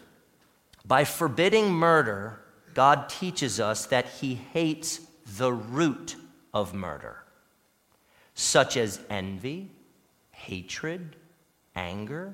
By 0.85 1.03
forbidding 1.03 1.71
murder, 1.71 2.39
God 2.73 3.09
teaches 3.09 3.59
us 3.59 3.85
that 3.87 4.07
he 4.07 4.35
hates 4.35 5.01
the 5.37 5.51
root 5.51 6.15
of 6.53 6.73
murder, 6.73 7.23
such 8.33 8.77
as 8.77 8.99
envy, 9.09 9.71
hatred, 10.31 11.15
anger, 11.75 12.33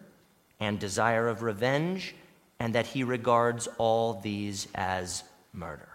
and 0.59 0.79
desire 0.79 1.27
of 1.27 1.43
revenge, 1.43 2.15
and 2.59 2.73
that 2.73 2.87
he 2.87 3.03
regards 3.03 3.67
all 3.77 4.13
these 4.13 4.67
as 4.73 5.23
murder. 5.53 5.89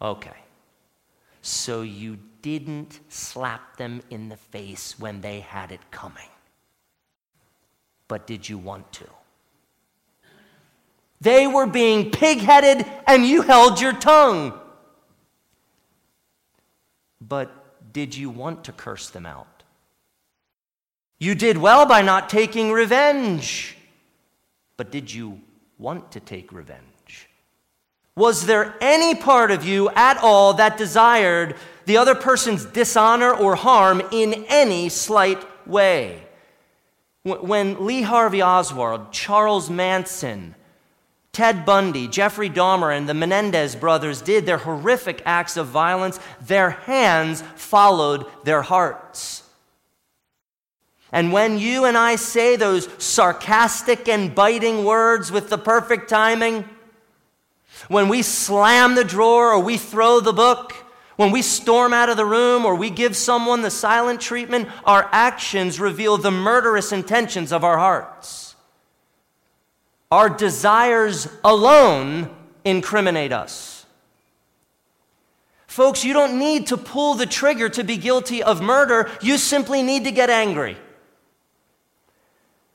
Okay, 0.00 0.30
so 1.42 1.82
you 1.82 2.18
didn't 2.40 3.00
slap 3.08 3.76
them 3.76 4.02
in 4.10 4.28
the 4.28 4.36
face 4.36 4.98
when 4.98 5.20
they 5.20 5.40
had 5.40 5.70
it 5.70 5.90
coming, 5.90 6.28
but 8.08 8.26
did 8.26 8.48
you 8.48 8.58
want 8.58 8.90
to? 8.92 9.08
They 11.22 11.46
were 11.46 11.66
being 11.66 12.10
pig 12.10 12.38
headed 12.38 12.84
and 13.06 13.24
you 13.24 13.42
held 13.42 13.80
your 13.80 13.92
tongue. 13.92 14.58
But 17.20 17.92
did 17.92 18.16
you 18.16 18.28
want 18.28 18.64
to 18.64 18.72
curse 18.72 19.08
them 19.08 19.24
out? 19.24 19.62
You 21.20 21.36
did 21.36 21.58
well 21.58 21.86
by 21.86 22.02
not 22.02 22.28
taking 22.28 22.72
revenge. 22.72 23.76
But 24.76 24.90
did 24.90 25.14
you 25.14 25.40
want 25.78 26.10
to 26.10 26.18
take 26.18 26.50
revenge? 26.50 27.28
Was 28.16 28.46
there 28.46 28.74
any 28.80 29.14
part 29.14 29.52
of 29.52 29.64
you 29.64 29.90
at 29.90 30.18
all 30.18 30.54
that 30.54 30.76
desired 30.76 31.54
the 31.84 31.98
other 31.98 32.16
person's 32.16 32.64
dishonor 32.64 33.32
or 33.32 33.54
harm 33.54 34.02
in 34.10 34.44
any 34.48 34.88
slight 34.88 35.40
way? 35.68 36.26
When 37.22 37.86
Lee 37.86 38.02
Harvey 38.02 38.42
Oswald, 38.42 39.12
Charles 39.12 39.70
Manson, 39.70 40.56
Ted 41.32 41.64
Bundy, 41.64 42.08
Jeffrey 42.08 42.50
Dahmer, 42.50 42.94
and 42.94 43.08
the 43.08 43.14
Menendez 43.14 43.74
brothers 43.74 44.20
did 44.20 44.44
their 44.44 44.58
horrific 44.58 45.22
acts 45.24 45.56
of 45.56 45.66
violence, 45.66 46.20
their 46.42 46.70
hands 46.70 47.42
followed 47.56 48.26
their 48.44 48.60
hearts. 48.60 49.42
And 51.10 51.32
when 51.32 51.58
you 51.58 51.86
and 51.86 51.96
I 51.96 52.16
say 52.16 52.56
those 52.56 52.88
sarcastic 53.02 54.08
and 54.08 54.34
biting 54.34 54.84
words 54.84 55.32
with 55.32 55.48
the 55.48 55.58
perfect 55.58 56.10
timing, 56.10 56.68
when 57.88 58.08
we 58.08 58.20
slam 58.20 58.94
the 58.94 59.04
drawer 59.04 59.52
or 59.52 59.60
we 59.60 59.78
throw 59.78 60.20
the 60.20 60.32
book, 60.34 60.74
when 61.16 61.30
we 61.30 61.40
storm 61.40 61.94
out 61.94 62.10
of 62.10 62.18
the 62.18 62.26
room 62.26 62.66
or 62.66 62.74
we 62.74 62.90
give 62.90 63.16
someone 63.16 63.62
the 63.62 63.70
silent 63.70 64.20
treatment, 64.20 64.68
our 64.84 65.08
actions 65.12 65.80
reveal 65.80 66.18
the 66.18 66.30
murderous 66.30 66.92
intentions 66.92 67.52
of 67.52 67.64
our 67.64 67.78
hearts. 67.78 68.41
Our 70.12 70.28
desires 70.28 71.26
alone 71.42 72.28
incriminate 72.66 73.32
us. 73.32 73.86
Folks, 75.66 76.04
you 76.04 76.12
don't 76.12 76.38
need 76.38 76.66
to 76.66 76.76
pull 76.76 77.14
the 77.14 77.24
trigger 77.24 77.70
to 77.70 77.82
be 77.82 77.96
guilty 77.96 78.42
of 78.42 78.60
murder. 78.60 79.10
You 79.22 79.38
simply 79.38 79.82
need 79.82 80.04
to 80.04 80.10
get 80.10 80.28
angry. 80.28 80.76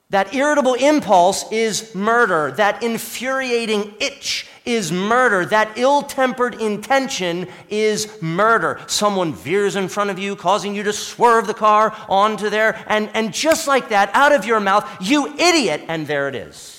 That 0.10 0.34
irritable 0.34 0.74
impulse 0.74 1.46
is 1.52 1.94
murder. 1.94 2.54
That 2.54 2.82
infuriating 2.82 3.94
itch 4.00 4.48
is 4.66 4.92
murder. 4.92 5.46
That 5.46 5.78
ill 5.78 6.02
tempered 6.02 6.56
intention 6.56 7.48
is 7.70 8.20
murder. 8.20 8.82
Someone 8.88 9.36
veers 9.36 9.76
in 9.76 9.90
front 9.90 10.10
of 10.10 10.18
you, 10.18 10.36
causing 10.36 10.74
you 10.74 10.82
to 10.82 10.92
swerve 10.92 11.46
the 11.46 11.54
car 11.54 11.96
onto 12.10 12.50
there, 12.50 12.84
and, 12.88 13.12
and 13.14 13.32
just 13.32 13.68
like 13.68 13.90
that, 13.90 14.10
out 14.16 14.32
of 14.32 14.44
your 14.44 14.60
mouth, 14.60 14.90
you 15.00 15.36
idiot, 15.38 15.84
and 15.88 16.08
there 16.08 16.28
it 16.28 16.34
is 16.34 16.77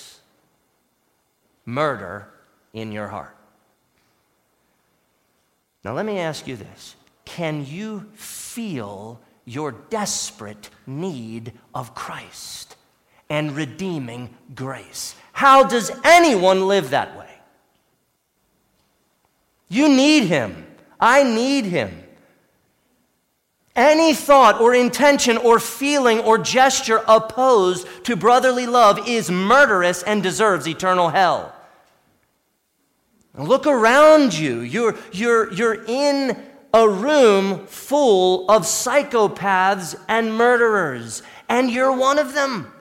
murder 1.69 2.27
in 2.73 2.91
your 2.91 3.07
heart. 3.07 3.35
Now, 5.83 5.93
let 5.93 6.05
me 6.05 6.19
ask 6.19 6.47
you 6.47 6.55
this 6.55 6.95
Can 7.25 7.65
you 7.65 8.09
feel 8.15 9.19
your 9.45 9.71
desperate 9.89 10.69
need 10.85 11.53
of 11.73 11.95
Christ 11.95 12.75
and 13.29 13.55
redeeming 13.55 14.35
grace? 14.55 15.15
How 15.31 15.63
does 15.63 15.91
anyone 16.03 16.67
live 16.67 16.89
that 16.89 17.17
way? 17.17 17.29
You 19.69 19.87
need 19.87 20.23
Him. 20.23 20.65
I 20.99 21.23
need 21.23 21.65
Him. 21.65 22.03
Any 23.75 24.13
thought 24.13 24.59
or 24.59 24.75
intention 24.75 25.37
or 25.37 25.57
feeling 25.57 26.19
or 26.19 26.37
gesture 26.37 27.01
opposed 27.07 27.87
to 28.03 28.17
brotherly 28.17 28.65
love 28.65 29.07
is 29.07 29.31
murderous 29.31 30.03
and 30.03 30.21
deserves 30.21 30.67
eternal 30.67 31.09
hell. 31.09 31.55
Look 33.39 33.65
around 33.65 34.37
you. 34.37 34.59
You're, 34.59 34.97
you're, 35.11 35.51
you're 35.53 35.83
in 35.85 36.37
a 36.73 36.87
room 36.87 37.65
full 37.67 38.49
of 38.51 38.63
psychopaths 38.63 39.95
and 40.07 40.33
murderers, 40.33 41.23
and 41.47 41.71
you're 41.71 41.95
one 41.95 42.19
of 42.19 42.33
them. 42.33 42.71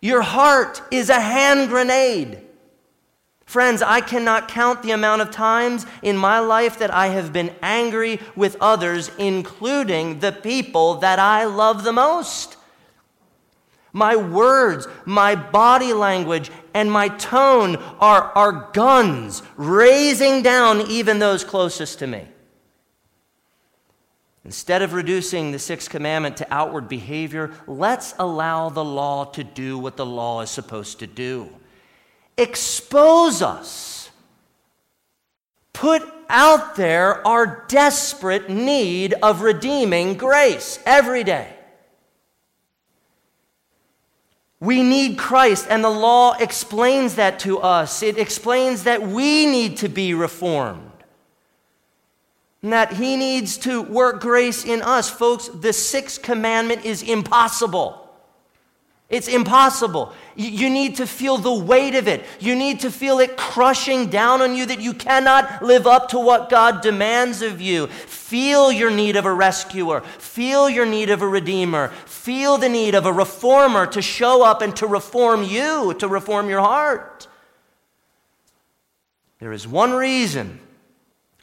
Your 0.00 0.22
heart 0.22 0.82
is 0.90 1.08
a 1.08 1.20
hand 1.20 1.68
grenade. 1.68 2.42
Friends, 3.46 3.80
I 3.80 4.00
cannot 4.00 4.48
count 4.48 4.82
the 4.82 4.90
amount 4.90 5.22
of 5.22 5.30
times 5.30 5.86
in 6.02 6.16
my 6.16 6.40
life 6.40 6.78
that 6.80 6.92
I 6.92 7.08
have 7.08 7.32
been 7.32 7.54
angry 7.62 8.20
with 8.34 8.56
others, 8.60 9.10
including 9.18 10.18
the 10.18 10.32
people 10.32 10.96
that 10.96 11.18
I 11.18 11.44
love 11.44 11.84
the 11.84 11.92
most. 11.92 12.56
My 13.92 14.14
words, 14.16 14.86
my 15.04 15.34
body 15.36 15.92
language, 15.92 16.50
and 16.76 16.92
my 16.92 17.08
tone 17.08 17.76
are, 18.00 18.24
are 18.34 18.70
guns 18.74 19.42
raising 19.56 20.42
down 20.42 20.82
even 20.90 21.18
those 21.18 21.42
closest 21.42 22.00
to 22.00 22.06
me. 22.06 22.28
Instead 24.44 24.82
of 24.82 24.92
reducing 24.92 25.52
the 25.52 25.58
sixth 25.58 25.88
commandment 25.88 26.36
to 26.36 26.46
outward 26.50 26.86
behavior, 26.86 27.50
let's 27.66 28.14
allow 28.18 28.68
the 28.68 28.84
law 28.84 29.24
to 29.24 29.42
do 29.42 29.78
what 29.78 29.96
the 29.96 30.04
law 30.04 30.42
is 30.42 30.50
supposed 30.50 30.98
to 30.98 31.06
do 31.06 31.48
expose 32.36 33.40
us. 33.40 34.10
Put 35.72 36.02
out 36.28 36.76
there 36.76 37.26
our 37.26 37.64
desperate 37.68 38.50
need 38.50 39.14
of 39.22 39.40
redeeming 39.40 40.18
grace 40.18 40.78
every 40.84 41.24
day. 41.24 41.55
We 44.58 44.82
need 44.82 45.18
Christ, 45.18 45.66
and 45.68 45.84
the 45.84 45.90
law 45.90 46.32
explains 46.32 47.16
that 47.16 47.38
to 47.40 47.58
us. 47.58 48.02
It 48.02 48.18
explains 48.18 48.84
that 48.84 49.02
we 49.02 49.44
need 49.44 49.76
to 49.78 49.88
be 49.88 50.14
reformed, 50.14 50.92
and 52.62 52.72
that 52.72 52.94
He 52.94 53.16
needs 53.16 53.58
to 53.58 53.82
work 53.82 54.20
grace 54.20 54.64
in 54.64 54.80
us. 54.80 55.10
Folks, 55.10 55.48
the 55.48 55.74
sixth 55.74 56.22
commandment 56.22 56.86
is 56.86 57.02
impossible. 57.02 58.02
It's 59.08 59.28
impossible. 59.28 60.12
You 60.34 60.68
need 60.68 60.96
to 60.96 61.06
feel 61.06 61.38
the 61.38 61.54
weight 61.54 61.94
of 61.94 62.08
it. 62.08 62.24
You 62.40 62.56
need 62.56 62.80
to 62.80 62.90
feel 62.90 63.20
it 63.20 63.36
crushing 63.36 64.06
down 64.08 64.42
on 64.42 64.56
you 64.56 64.66
that 64.66 64.80
you 64.80 64.94
cannot 64.94 65.62
live 65.62 65.86
up 65.86 66.08
to 66.08 66.18
what 66.18 66.50
God 66.50 66.80
demands 66.80 67.40
of 67.40 67.60
you. 67.60 67.86
Feel 67.86 68.72
your 68.72 68.90
need 68.90 69.14
of 69.14 69.24
a 69.24 69.32
rescuer. 69.32 70.00
Feel 70.00 70.68
your 70.68 70.86
need 70.86 71.10
of 71.10 71.22
a 71.22 71.28
redeemer. 71.28 71.92
Feel 72.26 72.58
the 72.58 72.68
need 72.68 72.96
of 72.96 73.06
a 73.06 73.12
reformer 73.12 73.86
to 73.86 74.02
show 74.02 74.42
up 74.42 74.60
and 74.60 74.74
to 74.78 74.88
reform 74.88 75.44
you, 75.44 75.94
to 76.00 76.08
reform 76.08 76.50
your 76.50 76.58
heart. 76.58 77.28
There 79.38 79.52
is 79.52 79.68
one 79.68 79.92
reason 79.92 80.58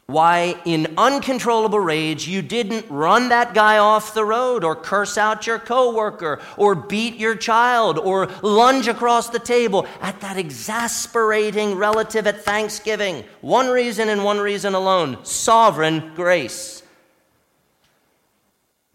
why, 0.04 0.60
in 0.66 0.92
uncontrollable 0.98 1.80
rage, 1.80 2.28
you 2.28 2.42
didn't 2.42 2.84
run 2.90 3.30
that 3.30 3.54
guy 3.54 3.78
off 3.78 4.12
the 4.12 4.26
road 4.26 4.62
or 4.62 4.76
curse 4.76 5.16
out 5.16 5.46
your 5.46 5.58
coworker 5.58 6.42
or 6.58 6.74
beat 6.74 7.14
your 7.14 7.34
child 7.34 7.98
or 7.98 8.26
lunge 8.42 8.86
across 8.86 9.30
the 9.30 9.38
table 9.38 9.86
at 10.02 10.20
that 10.20 10.36
exasperating 10.36 11.76
relative 11.76 12.26
at 12.26 12.44
Thanksgiving. 12.44 13.24
One 13.40 13.68
reason 13.68 14.10
and 14.10 14.22
one 14.22 14.38
reason 14.38 14.74
alone 14.74 15.24
sovereign 15.24 16.12
grace. 16.14 16.82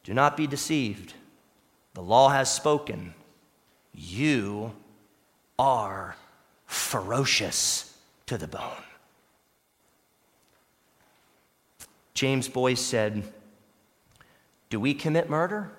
Do 0.04 0.14
not 0.14 0.38
be 0.38 0.46
deceived. 0.46 1.16
The 1.94 2.02
law 2.02 2.30
has 2.30 2.54
spoken. 2.54 3.14
You 3.94 4.74
are 5.58 6.16
ferocious 6.66 7.98
to 8.28 8.38
the 8.38 8.48
bone. 8.48 8.84
James 12.14 12.48
Boice 12.48 12.82
said, 12.82 13.24
Do 14.70 14.80
we 14.80 14.94
commit 14.94 15.30
murder? 15.30 15.72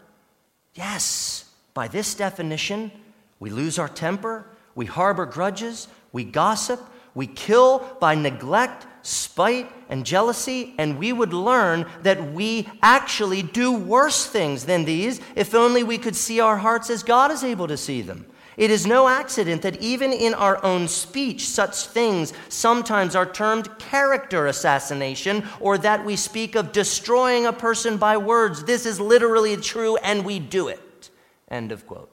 Yes. 0.74 1.44
By 1.74 1.88
this 1.88 2.14
definition, 2.14 2.90
we 3.38 3.50
lose 3.50 3.78
our 3.78 3.88
temper, 3.88 4.46
we 4.74 4.86
harbor 4.86 5.26
grudges, 5.26 5.88
we 6.12 6.24
gossip, 6.24 6.80
we 7.14 7.26
kill 7.26 7.96
by 8.00 8.14
neglect, 8.14 8.86
spite, 9.02 9.70
and 9.90 10.06
jealousy, 10.06 10.72
and 10.78 10.98
we 10.98 11.12
would 11.12 11.34
learn 11.34 11.84
that 12.02 12.32
we 12.32 12.66
actually 12.80 13.42
do 13.42 13.72
worse 13.72 14.24
things 14.24 14.64
than 14.64 14.86
these 14.86 15.20
if 15.36 15.54
only 15.54 15.82
we 15.82 15.98
could 15.98 16.16
see 16.16 16.40
our 16.40 16.56
hearts 16.56 16.88
as 16.88 17.02
God 17.02 17.30
is 17.30 17.44
able 17.44 17.68
to 17.68 17.76
see 17.76 18.00
them. 18.00 18.24
It 18.56 18.70
is 18.70 18.86
no 18.86 19.08
accident 19.08 19.62
that 19.62 19.80
even 19.80 20.12
in 20.12 20.34
our 20.34 20.62
own 20.64 20.86
speech, 20.86 21.48
such 21.48 21.86
things 21.86 22.32
sometimes 22.48 23.16
are 23.16 23.24
termed 23.24 23.78
character 23.78 24.46
assassination, 24.46 25.44
or 25.60 25.78
that 25.78 26.04
we 26.04 26.14
speak 26.16 26.54
of 26.54 26.72
destroying 26.72 27.46
a 27.46 27.52
person 27.52 27.96
by 27.96 28.16
words. 28.16 28.64
This 28.64 28.86
is 28.86 29.00
literally 29.00 29.56
true, 29.56 29.96
and 29.98 30.24
we 30.24 30.38
do 30.38 30.68
it. 30.68 31.10
End 31.48 31.72
of 31.72 31.86
quote. 31.86 32.10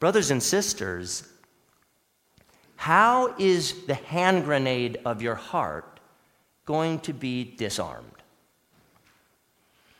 Brothers 0.00 0.32
and 0.32 0.42
sisters, 0.42 1.28
how 2.82 3.32
is 3.38 3.86
the 3.86 3.94
hand 3.94 4.42
grenade 4.42 4.98
of 5.04 5.22
your 5.22 5.36
heart 5.36 6.00
going 6.66 6.98
to 6.98 7.12
be 7.12 7.44
disarmed? 7.44 8.10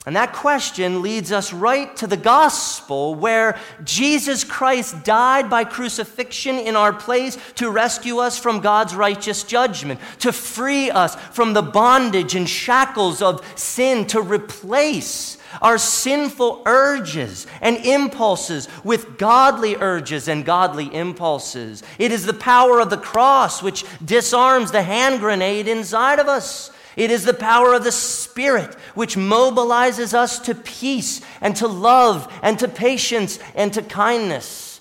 And 0.05 0.17
that 0.17 0.33
question 0.33 1.01
leads 1.01 1.31
us 1.31 1.53
right 1.53 1.95
to 1.99 2.09
the 2.09 2.17
gospel 2.17 3.15
where 3.15 3.57
Jesus 3.85 4.43
Christ 4.43 5.05
died 5.05 5.49
by 5.49 5.63
crucifixion 5.63 6.57
in 6.57 6.75
our 6.75 6.93
place 6.93 7.39
to 7.55 7.71
rescue 7.71 8.19
us 8.19 8.37
from 8.37 8.59
God's 8.59 8.97
righteous 8.97 9.45
judgment, 9.45 10.01
to 10.19 10.33
free 10.33 10.91
us 10.91 11.15
from 11.15 11.53
the 11.53 11.63
bondage 11.63 12.35
and 12.35 12.51
shackles 12.51 13.23
of 13.23 13.47
sin, 13.57 14.09
to 14.09 14.21
replace 14.21 15.39
our 15.61 15.79
sinful 15.79 16.63
urges 16.65 17.47
and 17.61 17.77
impulses 17.79 18.69
with 18.85 19.19
godly 19.19 19.77
urges 19.77 20.29
and 20.29 20.45
godly 20.45 20.95
impulses. 20.95 21.83
It 21.99 22.13
is 22.13 22.25
the 22.25 22.33
power 22.33 22.81
of 22.81 22.91
the 22.91 22.97
cross 22.97 23.63
which 23.63 23.85
disarms 24.05 24.71
the 24.71 24.83
hand 24.83 25.21
grenade 25.21 25.69
inside 25.69 26.19
of 26.19 26.29
us. 26.29 26.71
It 26.97 27.11
is 27.11 27.25
the 27.25 27.35
power 27.35 27.75
of 27.75 27.85
the 27.85 27.93
Spirit 27.93 28.75
which 28.95 29.17
mobilizes 29.17 30.15
us 30.15 30.39
to 30.41 30.55
peace 30.55 31.21
and 31.41 31.57
to 31.57 31.67
love 31.67 32.33
and 32.43 32.59
to 32.59 32.69
patience 32.69 33.39
and 33.55 33.73
to 33.73 33.83
kindness. 33.83 34.81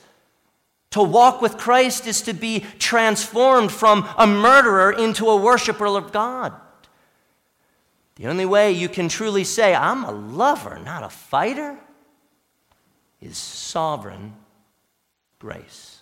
To 0.91 1.03
walk 1.03 1.41
with 1.41 1.57
Christ 1.57 2.05
is 2.05 2.21
to 2.23 2.33
be 2.33 2.65
transformed 2.79 3.71
from 3.71 4.07
a 4.17 4.27
murderer 4.27 4.91
into 4.91 5.27
a 5.27 5.37
worshiper 5.37 5.87
of 5.87 6.11
God. 6.11 6.53
The 8.21 8.27
only 8.27 8.45
way 8.45 8.71
you 8.71 8.87
can 8.87 9.09
truly 9.09 9.43
say, 9.43 9.73
I'm 9.73 10.03
a 10.03 10.11
lover, 10.11 10.77
not 10.77 11.01
a 11.01 11.09
fighter, 11.09 11.75
is 13.19 13.35
sovereign 13.35 14.35
grace. 15.39 16.01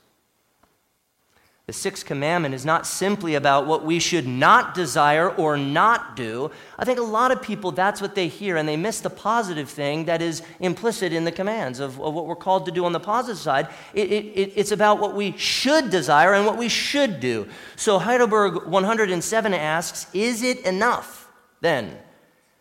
The 1.66 1.72
sixth 1.72 2.06
commandment 2.06 2.54
is 2.54 2.66
not 2.66 2.86
simply 2.86 3.36
about 3.36 3.68
what 3.68 3.86
we 3.86 4.00
should 4.00 4.28
not 4.28 4.74
desire 4.76 5.30
or 5.30 5.56
not 5.56 6.18
do. 6.18 6.52
I 6.78 6.84
think 6.84 7.00
a 7.00 7.04
lot 7.04 7.32
of 7.32 7.42
people, 7.42 7.72
that's 7.72 8.02
what 8.02 8.16
they 8.16 8.28
hear, 8.28 8.58
and 8.58 8.68
they 8.68 8.76
miss 8.76 9.00
the 9.00 9.10
positive 9.10 9.70
thing 9.70 10.04
that 10.06 10.22
is 10.22 10.42
implicit 10.60 11.14
in 11.14 11.24
the 11.24 11.32
commands 11.32 11.80
of, 11.80 12.02
of 12.02 12.14
what 12.14 12.26
we're 12.26 12.36
called 12.36 12.66
to 12.66 12.72
do 12.74 12.84
on 12.84 12.92
the 12.92 13.00
positive 13.00 13.38
side. 13.38 13.70
It, 13.94 14.12
it, 14.12 14.52
it's 14.58 14.74
about 14.74 15.00
what 15.00 15.16
we 15.16 15.38
should 15.38 15.90
desire 15.90 16.34
and 16.34 16.46
what 16.46 16.58
we 16.58 16.68
should 16.68 17.22
do. 17.22 17.48
So 17.78 17.98
Heidelberg 17.98 18.68
107 18.68 19.54
asks 19.54 20.14
Is 20.14 20.44
it 20.44 20.66
enough, 20.66 21.32
then, 21.62 21.98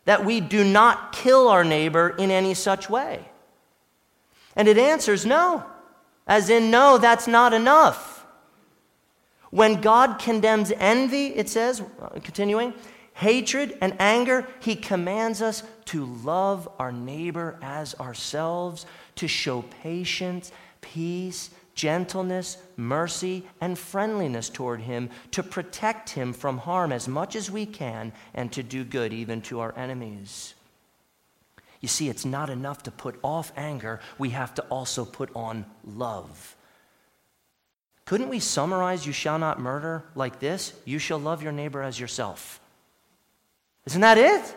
that 0.09 0.25
we 0.25 0.41
do 0.41 0.65
not 0.65 1.13
kill 1.13 1.49
our 1.49 1.63
neighbor 1.63 2.09
in 2.09 2.31
any 2.31 2.55
such 2.55 2.89
way? 2.89 3.29
And 4.57 4.67
it 4.67 4.79
answers 4.79 5.27
no, 5.27 5.67
as 6.27 6.49
in, 6.49 6.71
no, 6.71 6.97
that's 6.97 7.29
not 7.29 7.53
enough. 7.53 8.25
When 9.51 9.83
God 9.83 10.19
condemns 10.19 10.73
envy, 10.79 11.27
it 11.27 11.51
says, 11.51 11.83
continuing, 12.25 12.73
hatred 13.13 13.77
and 13.83 13.95
anger, 13.99 14.47
he 14.61 14.77
commands 14.77 15.43
us 15.43 15.63
to 15.85 16.07
love 16.07 16.67
our 16.79 16.91
neighbor 16.91 17.59
as 17.61 17.95
ourselves, 17.97 18.87
to 19.17 19.29
show 19.29 19.61
patience, 19.83 20.53
peace, 20.81 21.51
gentleness, 21.79 22.57
mercy, 22.77 23.47
and 23.61 23.79
friendliness 23.79 24.49
toward 24.51 24.81
him, 24.81 25.09
to 25.31 25.45
protect 25.45 26.11
him 26.11 26.33
from 26.33 26.59
harm 26.59 26.91
as 26.91 27.07
much 27.07 27.37
as 27.37 27.53
we 27.53 27.65
can, 27.65 28.13
and 28.35 28.51
to 28.51 28.65
do 28.65 28.83
good 28.83 29.13
even 29.13 29.41
to 29.41 29.61
our 29.61 29.73
enemies. 29.79 30.55
You 31.81 31.87
see, 31.87 32.09
it's 32.09 32.25
not 32.25 32.51
enough 32.51 32.83
to 32.83 32.91
put 32.91 33.21
off 33.23 33.53
anger, 33.57 34.01
we 34.19 34.31
have 34.31 34.55
to 34.55 34.63
also 34.63 35.05
put 35.05 35.31
on 35.37 35.67
love. 35.85 36.57
Couldn't 38.07 38.29
we 38.29 38.41
summarize 38.41 39.07
you 39.07 39.13
shall 39.13 39.39
not 39.39 39.61
murder 39.61 40.03
like 40.17 40.41
this? 40.41 40.73
You 40.85 40.99
shall 40.99 41.21
love 41.21 41.45
your 41.45 41.53
neighbor 41.53 41.81
as 41.81 42.01
yourself. 42.01 42.59
Isn't 43.87 44.01
that 44.01 44.19
it? 44.19 44.57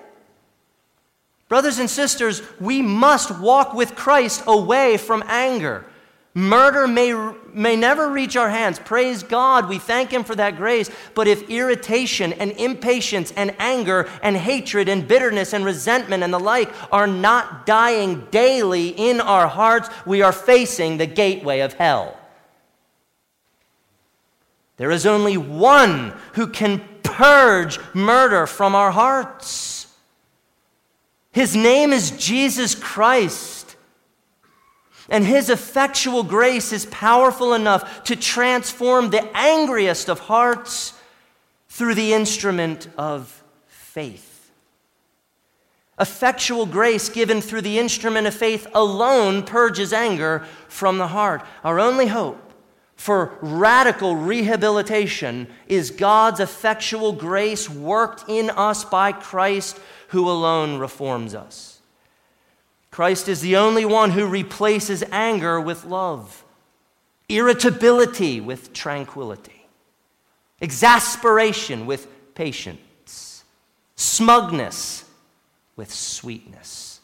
Brothers 1.50 1.78
and 1.78 1.90
sisters, 1.90 2.42
we 2.60 2.82
must 2.82 3.40
walk 3.40 3.76
with 3.76 3.96
Christ 3.96 4.42
away 4.48 4.98
from 4.98 5.24
anger. 5.28 5.86
Murder 6.34 6.88
may, 6.88 7.14
may 7.54 7.76
never 7.76 8.10
reach 8.10 8.38
our 8.38 8.50
hands. 8.50 8.80
Praise 8.80 9.22
God. 9.22 9.68
We 9.68 9.80
thank 9.80 10.12
Him 10.12 10.24
for 10.24 10.36
that 10.36 10.56
grace. 10.56 10.90
But 11.14 11.28
if 11.28 11.50
irritation 11.50 12.32
and 12.34 12.52
impatience 12.52 13.34
and 13.36 13.54
anger 13.60 14.10
and 14.24 14.38
hatred 14.38 14.88
and 14.88 15.06
bitterness 15.06 15.52
and 15.52 15.66
resentment 15.66 16.24
and 16.24 16.34
the 16.34 16.40
like 16.40 16.72
are 16.94 17.08
not 17.08 17.66
dying 17.66 18.28
daily 18.32 18.90
in 18.90 19.20
our 19.20 19.48
hearts, 19.48 19.90
we 20.06 20.22
are 20.22 20.32
facing 20.32 20.98
the 20.98 21.06
gateway 21.06 21.60
of 21.60 21.74
hell. 21.74 22.18
There 24.78 24.92
is 24.92 25.06
only 25.06 25.36
one 25.36 26.14
who 26.34 26.48
can 26.48 26.82
purge 27.04 27.78
murder 27.94 28.48
from 28.48 28.74
our 28.74 28.92
hearts. 28.92 29.86
His 31.34 31.58
name 31.58 31.92
is 31.92 32.12
Jesus 32.12 32.74
Christ. 32.74 33.61
And 35.12 35.26
his 35.26 35.50
effectual 35.50 36.24
grace 36.24 36.72
is 36.72 36.86
powerful 36.88 37.54
enough 37.54 38.06
to 38.06 38.16
transform 38.16 39.10
the 39.10 39.30
angriest 39.38 40.10
of 40.10 40.20
hearts 40.20 40.94
through 41.68 41.96
the 41.96 42.14
instrument 42.14 42.88
of 42.98 43.44
faith. 43.68 44.52
Effectual 46.00 46.66
grace 46.66 47.10
given 47.10 47.42
through 47.42 47.62
the 47.62 47.78
instrument 47.78 48.26
of 48.26 48.34
faith 48.34 48.66
alone 48.74 49.44
purges 49.44 49.92
anger 49.94 50.46
from 50.68 50.98
the 50.98 51.08
heart. 51.08 51.46
Our 51.64 51.80
only 51.80 52.08
hope 52.08 52.52
for 52.96 53.38
radical 53.42 54.16
rehabilitation 54.16 55.48
is 55.68 55.92
God's 55.92 56.40
effectual 56.40 57.12
grace 57.12 57.70
worked 57.70 58.26
in 58.30 58.50
us 58.50 58.86
by 58.86 59.12
Christ, 59.12 59.80
who 60.10 60.30
alone 60.30 60.78
reforms 60.78 61.36
us. 61.36 61.71
Christ 62.92 63.30
is 63.30 63.40
the 63.40 63.56
only 63.56 63.86
one 63.86 64.12
who 64.12 64.28
replaces 64.28 65.02
anger 65.12 65.60
with 65.60 65.86
love, 65.86 66.44
irritability 67.30 68.42
with 68.42 68.74
tranquility, 68.74 69.66
exasperation 70.60 71.86
with 71.86 72.08
patience, 72.36 73.46
smugness 73.96 75.06
with 75.78 75.92
sweetness, 75.92 77.00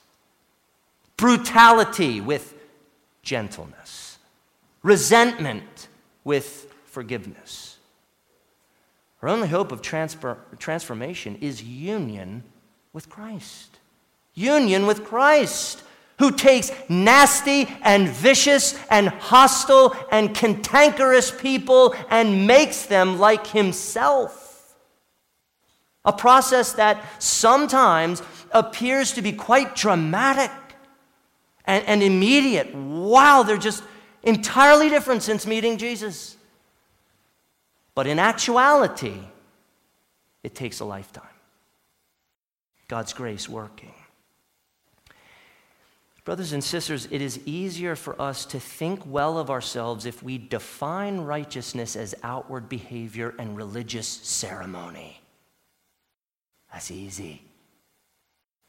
brutality 1.15 2.19
with 2.19 2.53
gentleness, 3.23 4.19
resentment 4.83 5.87
with 6.25 6.73
forgiveness. 6.83 7.77
Our 9.21 9.29
only 9.29 9.47
hope 9.47 9.71
of 9.71 9.81
transfer, 9.81 10.37
transformation 10.59 11.37
is 11.37 11.63
union 11.63 12.43
with 12.91 13.09
Christ. 13.09 13.76
Union 14.37 14.85
with 14.85 15.03
Christ, 15.03 15.81
who 16.19 16.31
takes 16.31 16.71
nasty 16.87 17.67
and 17.81 18.07
vicious 18.07 18.79
and 18.91 19.07
hostile 19.09 19.95
and 20.11 20.33
cantankerous 20.35 21.31
people 21.31 21.95
and 22.11 22.45
makes 22.45 22.85
them 22.85 23.17
like 23.17 23.47
himself. 23.47 24.75
A 26.05 26.13
process 26.13 26.73
that 26.73 27.03
sometimes 27.21 28.21
appears 28.51 29.13
to 29.13 29.23
be 29.23 29.31
quite 29.31 29.75
dramatic 29.75 30.51
and, 31.65 31.83
and 31.85 32.03
immediate. 32.03 32.75
Wow, 32.75 33.41
they're 33.41 33.57
just 33.57 33.83
entirely 34.21 34.89
different 34.89 35.23
since 35.23 35.47
meeting 35.47 35.79
Jesus. 35.79 36.37
But 37.95 38.05
in 38.05 38.19
actuality, 38.19 39.19
it 40.43 40.53
takes 40.53 40.79
a 40.79 40.85
lifetime. 40.85 41.23
God's 42.87 43.13
grace 43.13 43.49
working. 43.49 43.93
Brothers 46.27 46.51
and 46.51 46.61
sisters, 46.61 47.07
it 47.09 47.21
is 47.21 47.39
easier 47.45 47.95
for 47.95 48.21
us 48.21 48.45
to 48.47 48.59
think 48.59 48.99
well 49.05 49.37
of 49.37 49.49
ourselves 49.49 50.05
if 50.05 50.21
we 50.21 50.37
define 50.37 51.19
righteousness 51.19 51.95
as 51.95 52.13
outward 52.21 52.67
behavior 52.67 53.33
and 53.39 53.55
religious 53.55 54.09
ceremony. 54.09 55.21
That's 56.69 56.91
easy. 56.91 57.43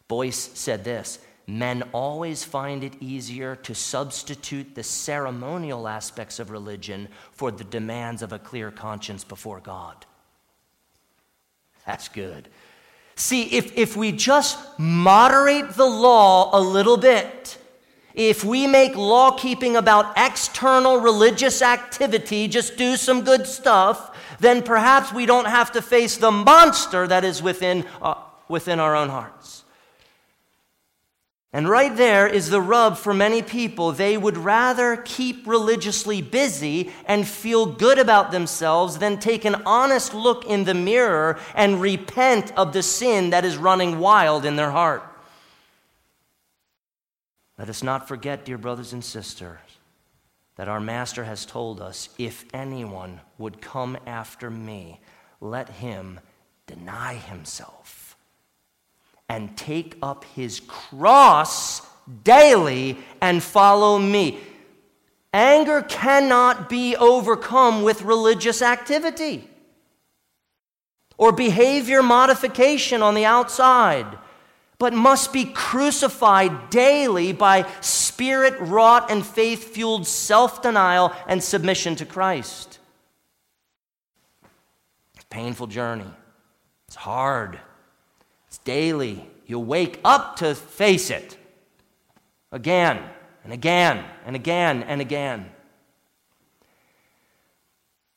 Boice 0.07 0.38
said 0.55 0.85
this 0.85 1.18
Men 1.49 1.83
always 1.92 2.44
find 2.44 2.85
it 2.85 2.94
easier 3.01 3.57
to 3.57 3.75
substitute 3.75 4.77
the 4.77 4.85
ceremonial 4.85 5.88
aspects 5.88 6.38
of 6.38 6.51
religion 6.51 7.09
for 7.33 7.51
the 7.51 7.64
demands 7.64 8.23
of 8.23 8.33
a 8.33 8.38
clear 8.38 8.71
conscience 8.71 9.25
before 9.25 9.59
God. 9.59 10.07
That's 11.85 12.07
good. 12.07 12.49
See, 13.18 13.42
if, 13.46 13.76
if 13.76 13.96
we 13.96 14.12
just 14.12 14.61
moderate 14.78 15.70
the 15.70 15.85
law 15.85 16.57
a 16.57 16.61
little 16.61 16.96
bit, 16.96 17.59
if 18.14 18.44
we 18.44 18.68
make 18.68 18.94
law 18.94 19.33
keeping 19.33 19.74
about 19.74 20.16
external 20.16 21.00
religious 21.00 21.61
activity, 21.61 22.46
just 22.46 22.76
do 22.76 22.96
some 22.96 23.22
good 23.22 23.44
stuff, 23.44 24.16
then 24.38 24.62
perhaps 24.62 25.12
we 25.12 25.26
don't 25.26 25.46
have 25.46 25.72
to 25.72 25.83
face 25.83 26.16
the 26.16 26.31
monster 26.31 27.09
that 27.09 27.24
is 27.24 27.42
within, 27.42 27.85
uh, 28.00 28.14
within 28.48 28.78
our 28.78 28.94
own 28.94 29.09
hearts. 29.09 29.64
And 31.53 31.67
right 31.67 31.97
there 31.97 32.27
is 32.27 32.51
the 32.51 32.61
rub 32.61 32.99
for 32.99 33.15
many 33.15 33.41
people. 33.41 33.93
They 33.93 34.19
would 34.19 34.37
rather 34.37 34.97
keep 34.99 35.47
religiously 35.47 36.21
busy 36.21 36.93
and 37.07 37.27
feel 37.27 37.65
good 37.65 37.99
about 37.99 38.31
themselves 38.31 38.99
than 38.99 39.19
take 39.19 39.47
an 39.47 39.63
honest 39.65 40.13
look 40.13 40.45
in 40.45 40.65
the 40.65 40.75
mirror 40.75 41.39
and 41.55 41.81
repent 41.81 42.53
of 42.57 42.75
the 42.75 42.83
sin 42.83 43.31
that 43.31 43.47
is 43.47 43.57
running 43.57 43.99
wild 43.99 44.45
in 44.45 44.57
their 44.57 44.71
heart. 44.71 45.03
Let 47.59 47.71
us 47.71 47.83
not 47.83 48.07
forget, 48.07 48.45
dear 48.45 48.59
brothers 48.59 48.93
and 48.93 49.03
sisters, 49.03 49.59
that 50.57 50.69
our 50.69 50.81
Master 50.81 51.25
has 51.25 51.47
told 51.47 51.81
us 51.81 52.11
if 52.19 52.45
anyone 52.53 53.21
would 53.39 53.63
come 53.63 53.97
after 54.07 54.51
me, 54.51 55.01
let 55.41 55.71
him 55.71 56.21
deny 56.67 57.15
himself 57.15 57.98
and 59.29 59.57
take 59.57 59.97
up 60.03 60.25
his 60.25 60.61
cross 60.61 61.83
daily 62.25 62.99
and 63.21 63.43
follow 63.43 63.99
me. 63.99 64.38
Anger 65.33 65.83
cannot 65.83 66.69
be 66.69 66.97
overcome 66.97 67.83
with 67.83 68.03
religious 68.03 68.62
activity 68.62 69.49
or 71.19 71.33
behavior 71.33 72.03
modification 72.03 73.03
on 73.03 73.14
the 73.14 73.27
outside, 73.27 74.07
but 74.79 74.95
must 74.95 75.33
be 75.33 75.45
crucified 75.45 76.71
daily 76.71 77.33
by 77.33 77.69
spirit 77.81 78.59
wrought 78.61 79.11
and 79.11 79.27
faith 79.27 79.75
fueled 79.75 80.07
self 80.07 80.62
denial 80.62 81.12
and 81.27 81.43
submission 81.43 81.95
to 81.97 82.07
Christ. 82.07 82.79
It's 85.14 85.25
a 85.25 85.27
painful 85.27 85.67
journey, 85.67 86.11
it's 86.87 86.97
hard. 86.97 87.61
It's 88.49 88.59
daily. 88.59 89.25
You 89.47 89.61
wake 89.61 90.01
up 90.05 90.37
to 90.37 90.55
face 90.55 91.11
it 91.11 91.37
again 92.51 93.03
and 93.45 93.53
again 93.53 94.05
and 94.27 94.35
again 94.35 94.83
and 94.83 95.01
again. 95.01 95.51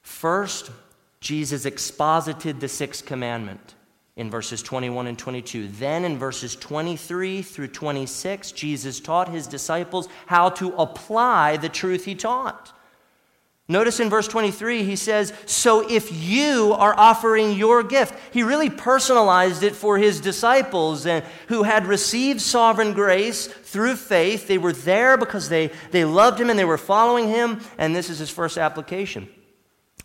First, 0.02 0.72
Jesus 1.20 1.66
exposited 1.66 2.60
the 2.60 2.68
sixth 2.68 3.06
commandment 3.06 3.76
in 4.16 4.30
verses 4.30 4.62
21 4.62 5.08
and 5.08 5.18
22. 5.18 5.68
Then, 5.68 6.04
in 6.04 6.18
verses 6.18 6.56
23 6.56 7.42
through 7.42 7.70
26, 7.70 8.52
Jesus 8.52 9.00
taught 9.00 9.30
his 9.30 9.48
disciples 9.48 10.08
how 10.28 10.50
to 10.50 10.74
apply 10.76 11.58
the 11.58 11.70
truth 11.70 12.06
he 12.06 12.16
taught. 12.16 12.74
Notice 13.72 14.02
in 14.02 14.10
verse 14.10 14.28
23, 14.28 14.84
he 14.84 14.98
says, 14.98 15.32
So 15.46 15.90
if 15.90 16.12
you 16.12 16.74
are 16.74 16.94
offering 16.94 17.54
your 17.54 17.84
gift, 17.84 18.14
he 18.34 18.44
really 18.44 18.70
personalized 18.70 19.64
it 19.64 19.78
for 19.78 19.98
his 19.98 20.20
disciples 20.20 21.06
and 21.06 21.24
who 21.48 21.64
had 21.64 21.86
received 21.88 22.42
sovereign 22.42 22.92
grace 22.92 23.48
through 23.48 23.96
faith. 23.96 24.50
They 24.50 24.58
were 24.58 24.74
there 24.74 25.16
because 25.16 25.48
they, 25.48 25.72
they 25.92 26.04
loved 26.04 26.42
him 26.42 26.50
and 26.50 26.60
they 26.60 26.66
were 26.66 26.78
following 26.78 27.30
him, 27.30 27.62
and 27.78 27.96
this 27.96 28.10
is 28.10 28.20
his 28.20 28.30
first 28.30 28.58
application. 28.58 29.30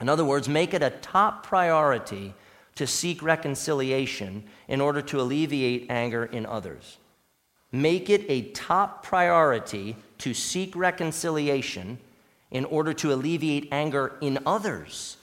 In 0.00 0.08
other 0.08 0.24
words, 0.24 0.48
make 0.48 0.72
it 0.72 0.84
a 0.84 0.90
top 0.90 1.44
priority 1.44 2.34
to 2.76 2.86
seek 2.86 3.20
reconciliation 3.20 4.44
in 4.68 4.80
order 4.80 5.02
to 5.02 5.20
alleviate 5.20 5.90
anger 5.90 6.24
in 6.24 6.46
others. 6.46 6.98
Make 7.72 8.10
it 8.10 8.24
a 8.28 8.42
top 8.52 9.02
priority 9.02 9.96
to 10.18 10.34
seek 10.34 10.76
reconciliation 10.76 11.98
in 12.50 12.64
order 12.64 12.92
to 12.94 13.12
alleviate 13.12 13.68
anger 13.72 14.16
in 14.20 14.38
others. 14.46 15.16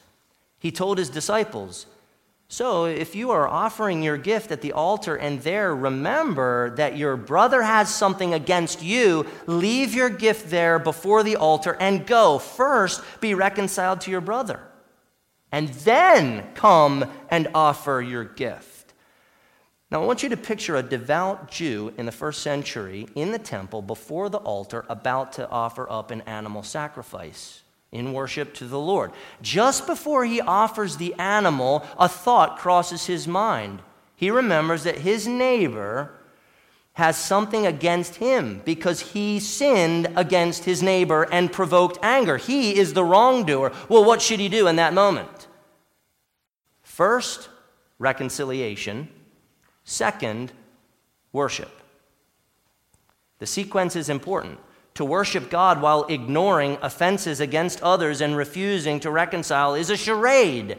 He 0.59 0.71
told 0.71 0.97
his 0.97 1.09
disciples, 1.09 1.85
So 2.47 2.85
if 2.85 3.15
you 3.15 3.31
are 3.31 3.47
offering 3.47 4.01
your 4.01 4.17
gift 4.17 4.51
at 4.51 4.61
the 4.61 4.73
altar 4.73 5.15
and 5.15 5.41
there 5.41 5.75
remember 5.75 6.75
that 6.75 6.97
your 6.97 7.17
brother 7.17 7.61
has 7.61 7.93
something 7.93 8.33
against 8.33 8.81
you, 8.81 9.25
leave 9.45 9.93
your 9.93 10.09
gift 10.09 10.49
there 10.49 10.79
before 10.79 11.23
the 11.23 11.35
altar 11.35 11.75
and 11.79 12.05
go. 12.05 12.39
First, 12.39 13.01
be 13.19 13.33
reconciled 13.33 14.01
to 14.01 14.11
your 14.11 14.21
brother, 14.21 14.59
and 15.51 15.69
then 15.69 16.53
come 16.53 17.05
and 17.29 17.47
offer 17.53 18.01
your 18.01 18.23
gift. 18.23 18.72
Now, 19.93 20.01
I 20.01 20.07
want 20.07 20.23
you 20.23 20.29
to 20.29 20.37
picture 20.37 20.75
a 20.75 20.81
devout 20.81 21.51
Jew 21.51 21.93
in 21.99 22.07
the 22.07 22.11
first 22.11 22.41
century 22.41 23.07
in 23.13 23.31
the 23.31 23.37
temple 23.37 23.83
before 23.83 24.27
the 24.27 24.39
altar 24.39 24.85
about 24.89 25.33
to 25.33 25.47
offer 25.47 25.87
up 25.87 26.09
an 26.09 26.21
animal 26.21 26.63
sacrifice 26.63 27.61
in 27.91 28.11
worship 28.11 28.55
to 28.55 28.65
the 28.65 28.79
Lord. 28.79 29.11
Just 29.43 29.85
before 29.85 30.25
he 30.25 30.41
offers 30.41 30.97
the 30.97 31.13
animal, 31.19 31.85
a 31.99 32.09
thought 32.09 32.57
crosses 32.57 33.05
his 33.05 33.27
mind. 33.27 33.83
He 34.15 34.31
remembers 34.31 34.81
that 34.81 34.97
his 34.97 35.27
neighbor 35.27 36.11
has 36.93 37.15
something 37.15 37.67
against 37.67 38.15
him 38.15 38.63
because 38.65 39.11
he 39.11 39.39
sinned 39.39 40.11
against 40.15 40.65
his 40.65 40.81
neighbor 40.81 41.31
and 41.31 41.51
provoked 41.51 41.99
anger. 42.01 42.37
He 42.37 42.75
is 42.75 42.93
the 42.93 43.03
wrongdoer. 43.03 43.71
Well, 43.89 44.03
what 44.03 44.23
should 44.23 44.39
he 44.39 44.49
do 44.49 44.65
in 44.65 44.77
that 44.77 44.95
moment? 44.95 45.47
First, 46.81 47.47
reconciliation. 47.99 49.07
Second, 49.83 50.51
worship. 51.31 51.71
The 53.39 53.45
sequence 53.45 53.95
is 53.95 54.09
important. 54.09 54.59
To 54.95 55.05
worship 55.05 55.49
God 55.49 55.81
while 55.81 56.05
ignoring 56.05 56.77
offenses 56.81 57.39
against 57.39 57.81
others 57.81 58.21
and 58.21 58.37
refusing 58.37 58.99
to 58.99 59.09
reconcile 59.09 59.73
is 59.73 59.89
a 59.89 59.97
charade. 59.97 60.77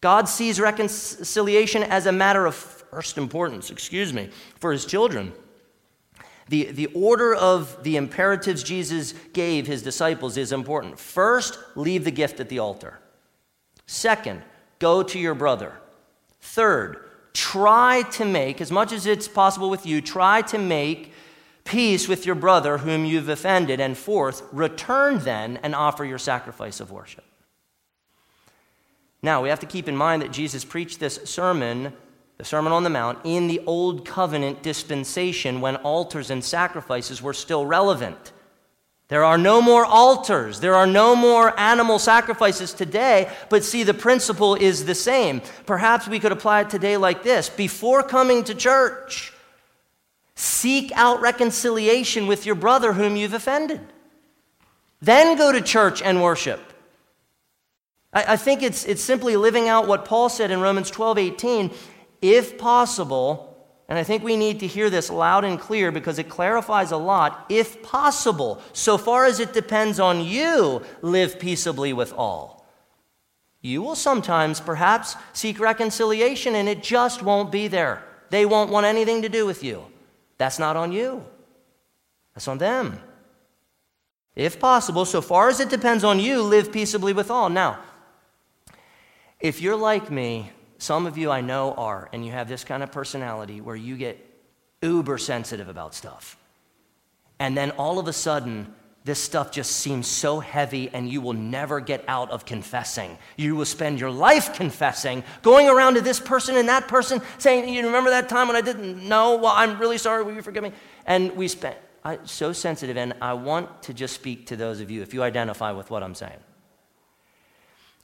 God 0.00 0.28
sees 0.28 0.58
reconciliation 0.58 1.82
as 1.82 2.06
a 2.06 2.12
matter 2.12 2.46
of 2.46 2.54
first 2.54 3.18
importance, 3.18 3.70
excuse 3.70 4.12
me, 4.12 4.30
for 4.58 4.72
his 4.72 4.84
children. 4.84 5.32
The, 6.48 6.72
the 6.72 6.86
order 6.86 7.32
of 7.32 7.84
the 7.84 7.96
imperatives 7.96 8.64
Jesus 8.64 9.14
gave 9.32 9.68
his 9.68 9.82
disciples 9.82 10.36
is 10.36 10.50
important. 10.50 10.98
First, 10.98 11.58
leave 11.76 12.04
the 12.04 12.10
gift 12.10 12.40
at 12.40 12.48
the 12.48 12.58
altar. 12.58 12.98
Second, 13.86 14.42
go 14.80 15.04
to 15.04 15.18
your 15.18 15.34
brother. 15.34 15.74
Third, 16.40 17.09
try 17.32 18.02
to 18.12 18.24
make, 18.24 18.60
as 18.60 18.70
much 18.70 18.92
as 18.92 19.06
it's 19.06 19.28
possible 19.28 19.70
with 19.70 19.86
you, 19.86 20.00
try 20.00 20.42
to 20.42 20.58
make 20.58 21.12
peace 21.64 22.08
with 22.08 22.26
your 22.26 22.34
brother 22.34 22.78
whom 22.78 23.04
you've 23.04 23.28
offended. 23.28 23.80
And 23.80 23.96
fourth, 23.96 24.42
return 24.52 25.18
then 25.20 25.58
and 25.62 25.74
offer 25.74 26.04
your 26.04 26.18
sacrifice 26.18 26.80
of 26.80 26.90
worship. 26.90 27.24
Now, 29.22 29.42
we 29.42 29.50
have 29.50 29.60
to 29.60 29.66
keep 29.66 29.88
in 29.88 29.96
mind 29.96 30.22
that 30.22 30.32
Jesus 30.32 30.64
preached 30.64 30.98
this 30.98 31.20
sermon 31.24 31.92
the 32.40 32.46
Sermon 32.46 32.72
on 32.72 32.84
the 32.84 32.90
Mount, 32.90 33.18
in 33.22 33.48
the 33.48 33.60
Old 33.66 34.06
Covenant 34.06 34.62
dispensation 34.62 35.60
when 35.60 35.76
altars 35.76 36.30
and 36.30 36.42
sacrifices 36.42 37.20
were 37.20 37.34
still 37.34 37.66
relevant. 37.66 38.32
There 39.10 39.24
are 39.24 39.36
no 39.36 39.60
more 39.60 39.84
altars. 39.84 40.60
There 40.60 40.76
are 40.76 40.86
no 40.86 41.16
more 41.16 41.58
animal 41.58 41.98
sacrifices 41.98 42.72
today, 42.72 43.28
but 43.48 43.64
see, 43.64 43.82
the 43.82 43.92
principle 43.92 44.54
is 44.54 44.84
the 44.84 44.94
same. 44.94 45.42
Perhaps 45.66 46.06
we 46.06 46.20
could 46.20 46.30
apply 46.30 46.60
it 46.60 46.70
today 46.70 46.96
like 46.96 47.24
this 47.24 47.50
Before 47.50 48.04
coming 48.04 48.44
to 48.44 48.54
church, 48.54 49.32
seek 50.36 50.92
out 50.94 51.20
reconciliation 51.20 52.28
with 52.28 52.46
your 52.46 52.54
brother 52.54 52.92
whom 52.92 53.16
you've 53.16 53.34
offended. 53.34 53.80
Then 55.02 55.36
go 55.36 55.50
to 55.50 55.60
church 55.60 56.00
and 56.02 56.22
worship. 56.22 56.60
I, 58.12 58.34
I 58.34 58.36
think 58.36 58.62
it's, 58.62 58.84
it's 58.84 59.02
simply 59.02 59.36
living 59.36 59.68
out 59.68 59.88
what 59.88 60.04
Paul 60.04 60.28
said 60.28 60.52
in 60.52 60.60
Romans 60.60 60.88
12 60.88 61.18
18 61.18 61.70
if 62.22 62.58
possible, 62.58 63.49
and 63.90 63.98
I 63.98 64.04
think 64.04 64.22
we 64.22 64.36
need 64.36 64.60
to 64.60 64.68
hear 64.68 64.88
this 64.88 65.10
loud 65.10 65.44
and 65.44 65.58
clear 65.58 65.90
because 65.90 66.20
it 66.20 66.28
clarifies 66.28 66.92
a 66.92 66.96
lot. 66.96 67.44
If 67.48 67.82
possible, 67.82 68.62
so 68.72 68.96
far 68.96 69.26
as 69.26 69.40
it 69.40 69.52
depends 69.52 69.98
on 69.98 70.24
you, 70.24 70.82
live 71.02 71.40
peaceably 71.40 71.92
with 71.92 72.12
all. 72.12 72.64
You 73.60 73.82
will 73.82 73.96
sometimes 73.96 74.60
perhaps 74.60 75.16
seek 75.32 75.58
reconciliation 75.58 76.54
and 76.54 76.68
it 76.68 76.84
just 76.84 77.24
won't 77.24 77.50
be 77.50 77.66
there. 77.66 78.04
They 78.30 78.46
won't 78.46 78.70
want 78.70 78.86
anything 78.86 79.22
to 79.22 79.28
do 79.28 79.44
with 79.44 79.64
you. 79.64 79.84
That's 80.38 80.60
not 80.60 80.76
on 80.76 80.92
you, 80.92 81.24
that's 82.32 82.46
on 82.46 82.58
them. 82.58 83.00
If 84.36 84.60
possible, 84.60 85.04
so 85.04 85.20
far 85.20 85.48
as 85.48 85.58
it 85.58 85.68
depends 85.68 86.04
on 86.04 86.20
you, 86.20 86.42
live 86.42 86.70
peaceably 86.70 87.12
with 87.12 87.28
all. 87.28 87.50
Now, 87.50 87.80
if 89.40 89.60
you're 89.60 89.74
like 89.74 90.12
me, 90.12 90.52
some 90.80 91.04
of 91.04 91.18
you 91.18 91.30
I 91.30 91.42
know 91.42 91.74
are, 91.74 92.08
and 92.10 92.24
you 92.24 92.32
have 92.32 92.48
this 92.48 92.64
kind 92.64 92.82
of 92.82 92.90
personality 92.90 93.60
where 93.60 93.76
you 93.76 93.98
get 93.98 94.18
uber 94.80 95.18
sensitive 95.18 95.68
about 95.68 95.94
stuff. 95.94 96.38
And 97.38 97.54
then 97.54 97.72
all 97.72 97.98
of 97.98 98.08
a 98.08 98.14
sudden, 98.14 98.74
this 99.04 99.18
stuff 99.18 99.52
just 99.52 99.72
seems 99.72 100.06
so 100.06 100.40
heavy, 100.40 100.88
and 100.88 101.06
you 101.06 101.20
will 101.20 101.34
never 101.34 101.80
get 101.80 102.02
out 102.08 102.30
of 102.30 102.46
confessing. 102.46 103.18
You 103.36 103.56
will 103.56 103.66
spend 103.66 104.00
your 104.00 104.10
life 104.10 104.54
confessing, 104.54 105.22
going 105.42 105.68
around 105.68 105.94
to 105.94 106.00
this 106.00 106.18
person 106.18 106.56
and 106.56 106.70
that 106.70 106.88
person, 106.88 107.20
saying, 107.36 107.68
You 107.68 107.84
remember 107.84 108.08
that 108.08 108.30
time 108.30 108.46
when 108.46 108.56
I 108.56 108.62
didn't 108.62 109.06
know? 109.06 109.36
Well, 109.36 109.52
I'm 109.54 109.78
really 109.78 109.98
sorry. 109.98 110.22
Will 110.22 110.34
you 110.34 110.40
forgive 110.40 110.62
me? 110.62 110.72
And 111.04 111.36
we 111.36 111.48
spent 111.48 111.76
I, 112.02 112.20
so 112.24 112.54
sensitive, 112.54 112.96
and 112.96 113.12
I 113.20 113.34
want 113.34 113.82
to 113.82 113.92
just 113.92 114.14
speak 114.14 114.46
to 114.46 114.56
those 114.56 114.80
of 114.80 114.90
you, 114.90 115.02
if 115.02 115.12
you 115.12 115.22
identify 115.22 115.72
with 115.72 115.90
what 115.90 116.02
I'm 116.02 116.14
saying. 116.14 116.40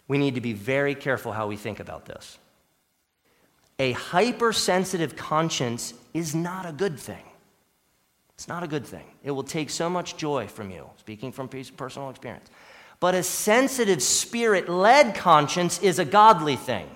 We 0.08 0.18
need 0.18 0.34
to 0.34 0.42
be 0.42 0.52
very 0.52 0.94
careful 0.94 1.32
how 1.32 1.46
we 1.46 1.56
think 1.56 1.80
about 1.80 2.04
this. 2.04 2.36
A 3.78 3.92
hypersensitive 3.92 5.16
conscience 5.16 5.94
is 6.14 6.34
not 6.34 6.66
a 6.66 6.72
good 6.72 6.98
thing. 6.98 7.22
It's 8.34 8.48
not 8.48 8.62
a 8.62 8.66
good 8.66 8.86
thing. 8.86 9.04
It 9.22 9.30
will 9.30 9.44
take 9.44 9.70
so 9.70 9.88
much 9.88 10.16
joy 10.16 10.46
from 10.46 10.70
you, 10.70 10.88
speaking 10.98 11.32
from 11.32 11.48
personal 11.48 12.10
experience. 12.10 12.48
But 13.00 13.14
a 13.14 13.22
sensitive, 13.22 14.02
spirit 14.02 14.68
led 14.68 15.14
conscience 15.14 15.78
is 15.82 15.98
a 15.98 16.04
godly 16.04 16.56
thing. 16.56 16.88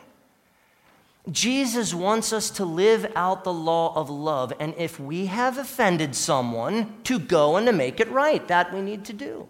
Jesus 1.31 1.93
wants 1.93 2.33
us 2.33 2.51
to 2.53 2.65
live 2.65 3.13
out 3.15 3.45
the 3.45 3.53
law 3.53 3.95
of 3.95 4.09
love, 4.09 4.53
and 4.59 4.75
if 4.79 4.99
we 4.99 5.27
have 5.27 5.59
offended 5.59 6.15
someone, 6.15 6.95
to 7.05 7.19
go 7.19 7.57
and 7.57 7.67
to 7.67 7.73
make 7.73 8.01
it 8.01 8.11
right. 8.11 8.47
That 8.49 8.73
we 8.73 8.81
need 8.81 9.05
to 9.07 9.13
do. 9.13 9.49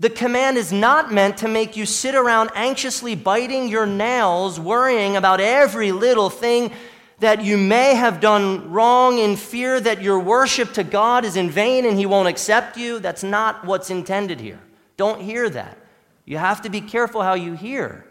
The 0.00 0.08
command 0.08 0.56
is 0.56 0.72
not 0.72 1.12
meant 1.12 1.36
to 1.38 1.48
make 1.48 1.76
you 1.76 1.84
sit 1.84 2.14
around 2.14 2.50
anxiously 2.54 3.14
biting 3.14 3.68
your 3.68 3.84
nails, 3.84 4.58
worrying 4.58 5.14
about 5.14 5.42
every 5.42 5.92
little 5.92 6.30
thing 6.30 6.72
that 7.18 7.44
you 7.44 7.58
may 7.58 7.94
have 7.94 8.18
done 8.18 8.70
wrong 8.70 9.18
in 9.18 9.36
fear 9.36 9.78
that 9.78 10.00
your 10.00 10.18
worship 10.18 10.72
to 10.72 10.84
God 10.84 11.26
is 11.26 11.36
in 11.36 11.50
vain 11.50 11.84
and 11.84 11.98
He 11.98 12.06
won't 12.06 12.28
accept 12.28 12.78
you. 12.78 12.98
That's 12.98 13.22
not 13.22 13.66
what's 13.66 13.90
intended 13.90 14.40
here. 14.40 14.58
Don't 14.96 15.20
hear 15.20 15.50
that. 15.50 15.76
You 16.24 16.38
have 16.38 16.62
to 16.62 16.70
be 16.70 16.80
careful 16.80 17.20
how 17.20 17.34
you 17.34 17.52
hear. 17.52 18.06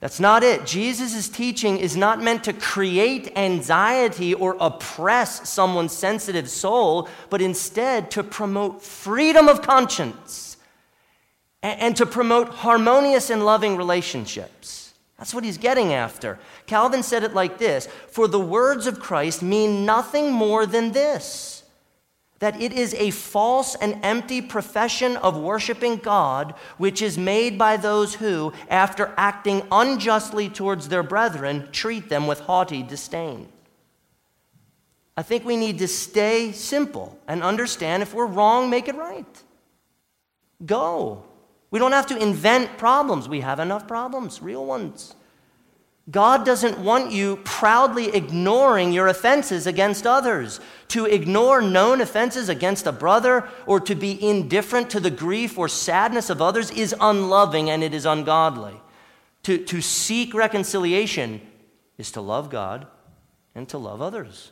That's 0.00 0.20
not 0.20 0.42
it. 0.42 0.66
Jesus' 0.66 1.30
teaching 1.30 1.78
is 1.78 1.96
not 1.96 2.22
meant 2.22 2.44
to 2.44 2.52
create 2.52 3.32
anxiety 3.34 4.34
or 4.34 4.58
oppress 4.60 5.48
someone's 5.48 5.92
sensitive 5.92 6.50
soul, 6.50 7.08
but 7.30 7.40
instead 7.40 8.10
to 8.10 8.22
promote 8.22 8.82
freedom 8.82 9.48
of 9.48 9.62
conscience 9.62 10.49
and 11.62 11.96
to 11.96 12.06
promote 12.06 12.48
harmonious 12.48 13.30
and 13.30 13.44
loving 13.44 13.76
relationships. 13.76 14.94
That's 15.18 15.34
what 15.34 15.44
he's 15.44 15.58
getting 15.58 15.92
after. 15.92 16.38
Calvin 16.66 17.02
said 17.02 17.22
it 17.24 17.34
like 17.34 17.58
this 17.58 17.86
For 18.08 18.26
the 18.26 18.40
words 18.40 18.86
of 18.86 19.00
Christ 19.00 19.42
mean 19.42 19.84
nothing 19.84 20.32
more 20.32 20.64
than 20.66 20.92
this 20.92 21.60
that 22.40 22.60
it 22.60 22.72
is 22.72 22.94
a 22.94 23.10
false 23.10 23.74
and 23.76 23.98
empty 24.02 24.40
profession 24.42 25.16
of 25.18 25.36
worshiping 25.36 25.96
God, 25.96 26.54
which 26.78 27.02
is 27.02 27.16
made 27.16 27.58
by 27.58 27.76
those 27.76 28.14
who, 28.14 28.52
after 28.68 29.12
acting 29.16 29.62
unjustly 29.70 30.48
towards 30.48 30.88
their 30.88 31.02
brethren, 31.02 31.68
treat 31.70 32.08
them 32.08 32.26
with 32.26 32.40
haughty 32.40 32.82
disdain. 32.82 33.46
I 35.18 35.22
think 35.22 35.44
we 35.44 35.56
need 35.58 35.78
to 35.78 35.88
stay 35.88 36.52
simple 36.52 37.18
and 37.28 37.42
understand 37.42 38.02
if 38.02 38.14
we're 38.14 38.24
wrong, 38.24 38.70
make 38.70 38.88
it 38.88 38.94
right. 38.94 39.42
Go. 40.64 41.24
We 41.70 41.78
don't 41.78 41.92
have 41.92 42.06
to 42.06 42.16
invent 42.16 42.78
problems. 42.78 43.28
We 43.28 43.40
have 43.40 43.60
enough 43.60 43.86
problems, 43.86 44.42
real 44.42 44.64
ones. 44.66 45.14
God 46.10 46.44
doesn't 46.44 46.78
want 46.78 47.12
you 47.12 47.36
proudly 47.44 48.08
ignoring 48.14 48.92
your 48.92 49.06
offenses 49.06 49.66
against 49.66 50.06
others. 50.06 50.58
To 50.88 51.04
ignore 51.04 51.62
known 51.62 52.00
offenses 52.00 52.48
against 52.48 52.86
a 52.86 52.92
brother 52.92 53.48
or 53.66 53.78
to 53.80 53.94
be 53.94 54.20
indifferent 54.22 54.90
to 54.90 55.00
the 55.00 55.10
grief 55.10 55.56
or 55.56 55.68
sadness 55.68 56.28
of 56.28 56.42
others 56.42 56.70
is 56.72 56.94
unloving 57.00 57.70
and 57.70 57.84
it 57.84 57.94
is 57.94 58.06
ungodly. 58.06 58.74
To, 59.44 59.58
to 59.66 59.80
seek 59.80 60.34
reconciliation 60.34 61.40
is 61.96 62.10
to 62.12 62.20
love 62.20 62.50
God 62.50 62.88
and 63.54 63.68
to 63.68 63.78
love 63.78 64.02
others. 64.02 64.50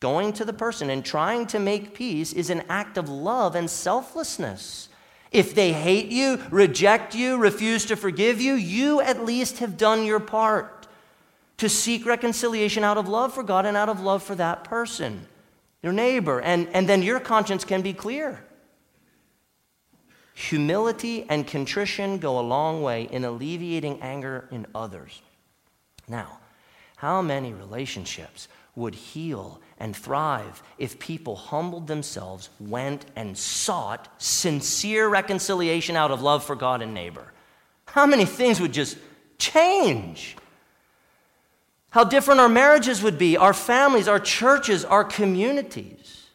Going 0.00 0.32
to 0.32 0.44
the 0.44 0.52
person 0.52 0.90
and 0.90 1.04
trying 1.04 1.46
to 1.48 1.60
make 1.60 1.94
peace 1.94 2.32
is 2.32 2.50
an 2.50 2.64
act 2.68 2.98
of 2.98 3.08
love 3.08 3.54
and 3.54 3.70
selflessness. 3.70 4.88
If 5.32 5.54
they 5.54 5.72
hate 5.72 6.08
you, 6.08 6.42
reject 6.50 7.14
you, 7.14 7.38
refuse 7.38 7.86
to 7.86 7.96
forgive 7.96 8.40
you, 8.40 8.54
you 8.54 9.00
at 9.00 9.24
least 9.24 9.58
have 9.58 9.78
done 9.78 10.04
your 10.04 10.20
part 10.20 10.86
to 11.56 11.68
seek 11.68 12.04
reconciliation 12.04 12.84
out 12.84 12.98
of 12.98 13.08
love 13.08 13.32
for 13.32 13.42
God 13.42 13.64
and 13.64 13.76
out 13.76 13.88
of 13.88 14.00
love 14.00 14.22
for 14.22 14.34
that 14.34 14.64
person, 14.64 15.26
your 15.82 15.92
neighbor. 15.92 16.40
And, 16.40 16.68
and 16.74 16.88
then 16.88 17.02
your 17.02 17.18
conscience 17.18 17.64
can 17.64 17.80
be 17.80 17.94
clear. 17.94 18.44
Humility 20.34 21.24
and 21.28 21.46
contrition 21.46 22.18
go 22.18 22.38
a 22.38 22.42
long 22.42 22.82
way 22.82 23.04
in 23.04 23.24
alleviating 23.24 24.00
anger 24.02 24.48
in 24.50 24.66
others. 24.74 25.22
Now, 26.08 26.40
how 26.96 27.22
many 27.22 27.52
relationships 27.52 28.48
would 28.74 28.94
heal 28.94 29.60
and 29.82 29.96
thrive 29.96 30.62
if 30.78 31.00
people 31.00 31.34
humbled 31.34 31.88
themselves, 31.88 32.50
went 32.60 33.04
and 33.16 33.36
sought 33.36 34.08
sincere 34.22 35.08
reconciliation 35.08 35.96
out 35.96 36.12
of 36.12 36.22
love 36.22 36.44
for 36.44 36.54
God 36.54 36.82
and 36.82 36.94
neighbor. 36.94 37.32
How 37.86 38.06
many 38.06 38.24
things 38.24 38.60
would 38.60 38.72
just 38.72 38.96
change? 39.38 40.36
How 41.90 42.04
different 42.04 42.38
our 42.38 42.48
marriages 42.48 43.02
would 43.02 43.18
be, 43.18 43.36
our 43.36 43.52
families, 43.52 44.06
our 44.06 44.20
churches, 44.20 44.84
our 44.84 45.02
communities. 45.02 46.28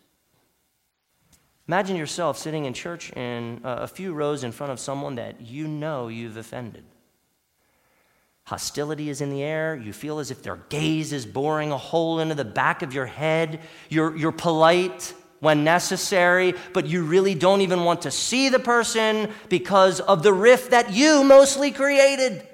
Imagine 1.70 1.96
yourself 1.96 2.38
sitting 2.38 2.66
in 2.66 2.74
church 2.74 3.14
in 3.14 3.62
a 3.64 3.88
few 3.88 4.14
rows 4.14 4.44
in 4.44 4.52
front 4.52 4.74
of 4.74 4.80
someone 4.80 5.16
that 5.16 5.40
you 5.40 5.70
know 5.70 6.10
you've 6.10 6.36
offended. 6.36 6.84
Hostility 8.48 9.10
is 9.10 9.20
in 9.20 9.30
the 9.30 9.44
air. 9.44 9.76
You 9.76 9.92
feel 9.92 10.20
as 10.20 10.32
if 10.32 10.42
their 10.42 10.56
gaze 10.70 11.12
is 11.12 11.26
boring 11.26 11.74
a 11.74 11.78
hole 11.78 12.22
into 12.22 12.34
the 12.34 12.46
back 12.46 12.82
of 12.82 12.94
your 12.94 13.06
head. 13.06 13.60
You're, 13.90 14.16
you're 14.16 14.32
polite 14.32 15.14
when 15.42 15.66
necessary, 15.66 16.54
but 16.72 16.88
you 16.88 17.04
really 17.04 17.36
don't 17.36 17.60
even 17.60 17.84
want 17.84 18.04
to 18.04 18.12
see 18.12 18.48
the 18.48 18.58
person 18.58 19.30
because 19.50 20.00
of 20.00 20.24
the 20.24 20.32
rift 20.32 20.72
that 20.72 20.94
you 20.94 21.26
mostly 21.26 21.72
created. 21.72 22.48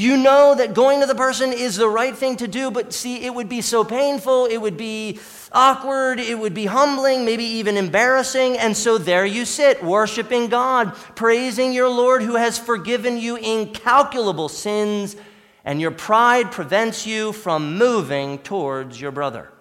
You 0.00 0.16
know 0.16 0.54
that 0.54 0.72
going 0.72 1.00
to 1.00 1.06
the 1.06 1.14
person 1.14 1.52
is 1.52 1.76
the 1.76 1.86
right 1.86 2.16
thing 2.16 2.38
to 2.38 2.48
do, 2.48 2.70
but 2.70 2.94
see, 2.94 3.22
it 3.22 3.34
would 3.34 3.50
be 3.50 3.60
so 3.60 3.84
painful, 3.84 4.46
it 4.46 4.56
would 4.56 4.78
be 4.78 5.20
awkward, 5.52 6.18
it 6.18 6.38
would 6.38 6.54
be 6.54 6.64
humbling, 6.64 7.26
maybe 7.26 7.44
even 7.44 7.76
embarrassing. 7.76 8.56
And 8.56 8.74
so 8.74 8.96
there 8.96 9.26
you 9.26 9.44
sit, 9.44 9.84
worshiping 9.84 10.48
God, 10.48 10.94
praising 11.16 11.74
your 11.74 11.90
Lord 11.90 12.22
who 12.22 12.36
has 12.36 12.58
forgiven 12.58 13.18
you 13.18 13.36
incalculable 13.36 14.48
sins, 14.48 15.16
and 15.66 15.82
your 15.82 15.90
pride 15.90 16.50
prevents 16.50 17.06
you 17.06 17.32
from 17.32 17.76
moving 17.76 18.38
towards 18.38 18.98
your 18.98 19.10
brother. 19.10 19.52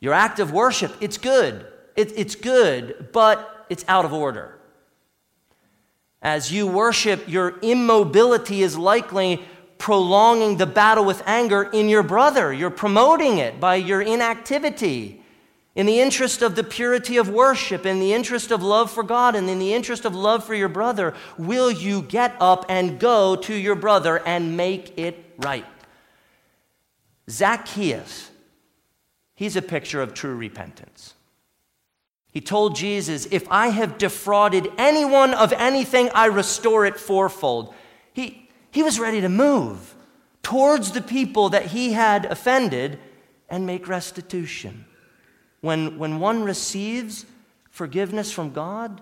Your 0.00 0.14
act 0.14 0.40
of 0.40 0.50
worship, 0.50 0.92
it's 1.00 1.18
good. 1.18 1.64
It, 1.94 2.12
it's 2.18 2.34
good, 2.34 3.10
but 3.12 3.66
it's 3.70 3.84
out 3.86 4.04
of 4.04 4.12
order. 4.12 4.53
As 6.24 6.50
you 6.50 6.66
worship, 6.66 7.28
your 7.28 7.58
immobility 7.60 8.62
is 8.62 8.78
likely 8.78 9.44
prolonging 9.76 10.56
the 10.56 10.66
battle 10.66 11.04
with 11.04 11.22
anger 11.26 11.64
in 11.64 11.90
your 11.90 12.02
brother. 12.02 12.50
You're 12.50 12.70
promoting 12.70 13.36
it 13.36 13.60
by 13.60 13.74
your 13.74 14.00
inactivity. 14.00 15.20
In 15.74 15.84
the 15.84 16.00
interest 16.00 16.40
of 16.40 16.56
the 16.56 16.64
purity 16.64 17.18
of 17.18 17.28
worship, 17.28 17.84
in 17.84 18.00
the 18.00 18.14
interest 18.14 18.50
of 18.50 18.62
love 18.62 18.90
for 18.90 19.02
God, 19.02 19.34
and 19.34 19.50
in 19.50 19.58
the 19.58 19.74
interest 19.74 20.04
of 20.04 20.14
love 20.14 20.44
for 20.44 20.54
your 20.54 20.68
brother, 20.68 21.14
will 21.36 21.70
you 21.70 22.00
get 22.00 22.34
up 22.40 22.64
and 22.68 22.98
go 22.98 23.36
to 23.36 23.54
your 23.54 23.74
brother 23.74 24.22
and 24.24 24.56
make 24.56 24.96
it 24.98 25.34
right? 25.36 25.66
Zacchaeus, 27.28 28.30
he's 29.34 29.56
a 29.56 29.62
picture 29.62 30.00
of 30.00 30.14
true 30.14 30.36
repentance. 30.36 31.13
He 32.34 32.40
told 32.40 32.74
Jesus, 32.74 33.26
If 33.30 33.46
I 33.48 33.68
have 33.68 33.96
defrauded 33.96 34.68
anyone 34.76 35.32
of 35.32 35.52
anything, 35.52 36.10
I 36.14 36.26
restore 36.26 36.84
it 36.84 36.98
fourfold. 36.98 37.72
He, 38.12 38.50
he 38.72 38.82
was 38.82 38.98
ready 38.98 39.20
to 39.20 39.28
move 39.28 39.94
towards 40.42 40.90
the 40.90 41.00
people 41.00 41.48
that 41.50 41.66
he 41.66 41.92
had 41.92 42.26
offended 42.26 42.98
and 43.48 43.64
make 43.64 43.86
restitution. 43.86 44.84
When, 45.60 45.96
when 45.96 46.18
one 46.18 46.42
receives 46.42 47.24
forgiveness 47.70 48.32
from 48.32 48.52
God, 48.52 49.00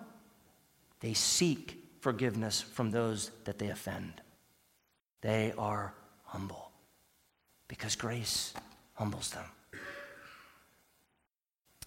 they 1.01 1.15
seek 1.15 1.83
forgiveness 2.01 2.61
from 2.61 2.91
those 2.91 3.31
that 3.45 3.59
they 3.59 3.71
offend. 3.71 4.21
They 5.23 5.55
are 5.57 5.95
humble 6.27 6.71
because 7.67 7.97
grace 7.97 8.53
humbles 8.95 9.31
them. 9.31 9.45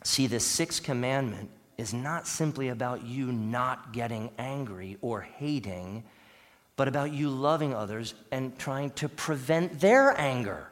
See, 0.05 0.27
this 0.27 0.45
sixth 0.45 0.83
commandment 0.83 1.49
is 1.79 1.91
not 1.91 2.27
simply 2.27 2.69
about 2.69 3.03
you 3.03 3.31
not 3.31 3.91
getting 3.91 4.29
angry 4.37 4.99
or 5.01 5.21
hating, 5.21 6.03
but 6.75 6.87
about 6.87 7.11
you 7.11 7.27
loving 7.27 7.73
others 7.73 8.13
and 8.31 8.55
trying 8.59 8.91
to 8.91 9.09
prevent 9.09 9.79
their 9.79 10.15
anger. 10.15 10.69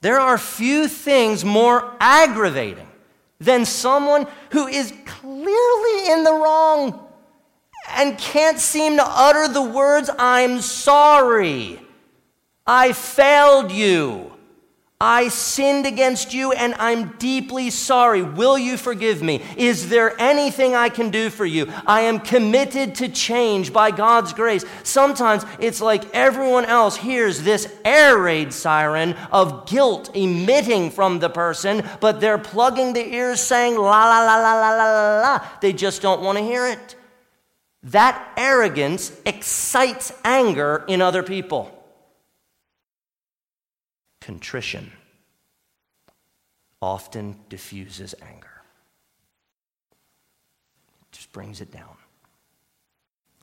There 0.00 0.18
are 0.18 0.36
few 0.36 0.88
things 0.88 1.44
more 1.44 1.94
aggravating 2.00 2.88
than 3.38 3.64
someone 3.66 4.26
who 4.50 4.66
is 4.66 4.92
clearly 5.06 6.10
in 6.10 6.24
the 6.24 6.32
wrong 6.32 7.06
and 7.90 8.18
can't 8.18 8.58
seem 8.58 8.96
to 8.96 9.04
utter 9.06 9.46
the 9.46 9.62
words, 9.62 10.10
I'm 10.18 10.60
sorry, 10.60 11.80
I 12.66 12.92
failed 12.92 13.70
you. 13.70 14.35
I 14.98 15.28
sinned 15.28 15.84
against 15.84 16.32
you 16.32 16.52
and 16.52 16.74
I'm 16.78 17.18
deeply 17.18 17.68
sorry. 17.68 18.22
Will 18.22 18.56
you 18.56 18.78
forgive 18.78 19.22
me? 19.22 19.42
Is 19.58 19.90
there 19.90 20.18
anything 20.18 20.74
I 20.74 20.88
can 20.88 21.10
do 21.10 21.28
for 21.28 21.44
you? 21.44 21.70
I 21.86 22.02
am 22.02 22.18
committed 22.18 22.94
to 22.96 23.10
change 23.10 23.74
by 23.74 23.90
God's 23.90 24.32
grace. 24.32 24.64
Sometimes 24.84 25.44
it's 25.58 25.82
like 25.82 26.14
everyone 26.14 26.64
else 26.64 26.96
hears 26.96 27.42
this 27.42 27.70
air 27.84 28.16
raid 28.16 28.54
siren 28.54 29.14
of 29.30 29.66
guilt 29.66 30.16
emitting 30.16 30.90
from 30.90 31.18
the 31.18 31.28
person, 31.28 31.86
but 32.00 32.22
they're 32.22 32.38
plugging 32.38 32.94
the 32.94 33.06
ears 33.14 33.42
saying 33.42 33.76
la 33.76 34.06
la 34.06 34.24
la 34.24 34.36
la 34.40 34.54
la 34.54 34.70
la 34.70 35.20
la. 35.20 35.48
They 35.60 35.74
just 35.74 36.00
don't 36.00 36.22
want 36.22 36.38
to 36.38 36.44
hear 36.44 36.66
it. 36.66 36.96
That 37.82 38.32
arrogance 38.38 39.12
excites 39.26 40.10
anger 40.24 40.86
in 40.88 41.02
other 41.02 41.22
people 41.22 41.75
contrition 44.26 44.90
often 46.82 47.36
diffuses 47.48 48.12
anger. 48.20 48.60
Just 51.12 51.32
brings 51.32 51.60
it 51.60 51.70
down. 51.70 51.96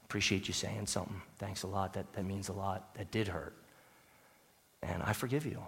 Appreciate 0.04 0.50
you 0.50 0.54
saying 0.54 0.88
something. 0.88 1.22
Thanks 1.38 1.64
a 1.64 1.68
lot. 1.68 1.94
That, 1.94 2.12
that 2.12 2.26
means 2.26 2.50
a 2.50 2.54
lot. 2.54 2.94
That 2.96 3.12
did 3.12 3.30
hurt. 3.30 3.56
And 4.82 5.02
I 5.04 5.14
forgive 5.14 5.46
you. 5.46 5.64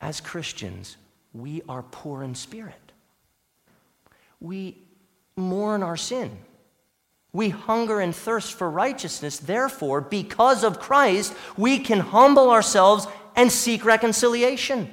As 0.00 0.20
Christians, 0.20 0.96
we 1.32 1.62
are 1.68 1.84
poor 1.84 2.24
in 2.24 2.34
spirit. 2.34 2.90
We 4.40 4.78
mourn 5.36 5.84
our 5.84 5.96
sin. 5.96 6.36
We 7.36 7.50
hunger 7.50 8.00
and 8.00 8.16
thirst 8.16 8.54
for 8.54 8.70
righteousness. 8.70 9.36
Therefore, 9.36 10.00
because 10.00 10.64
of 10.64 10.80
Christ, 10.80 11.34
we 11.58 11.78
can 11.78 12.00
humble 12.00 12.50
ourselves 12.50 13.06
and 13.36 13.52
seek 13.52 13.84
reconciliation. 13.84 14.90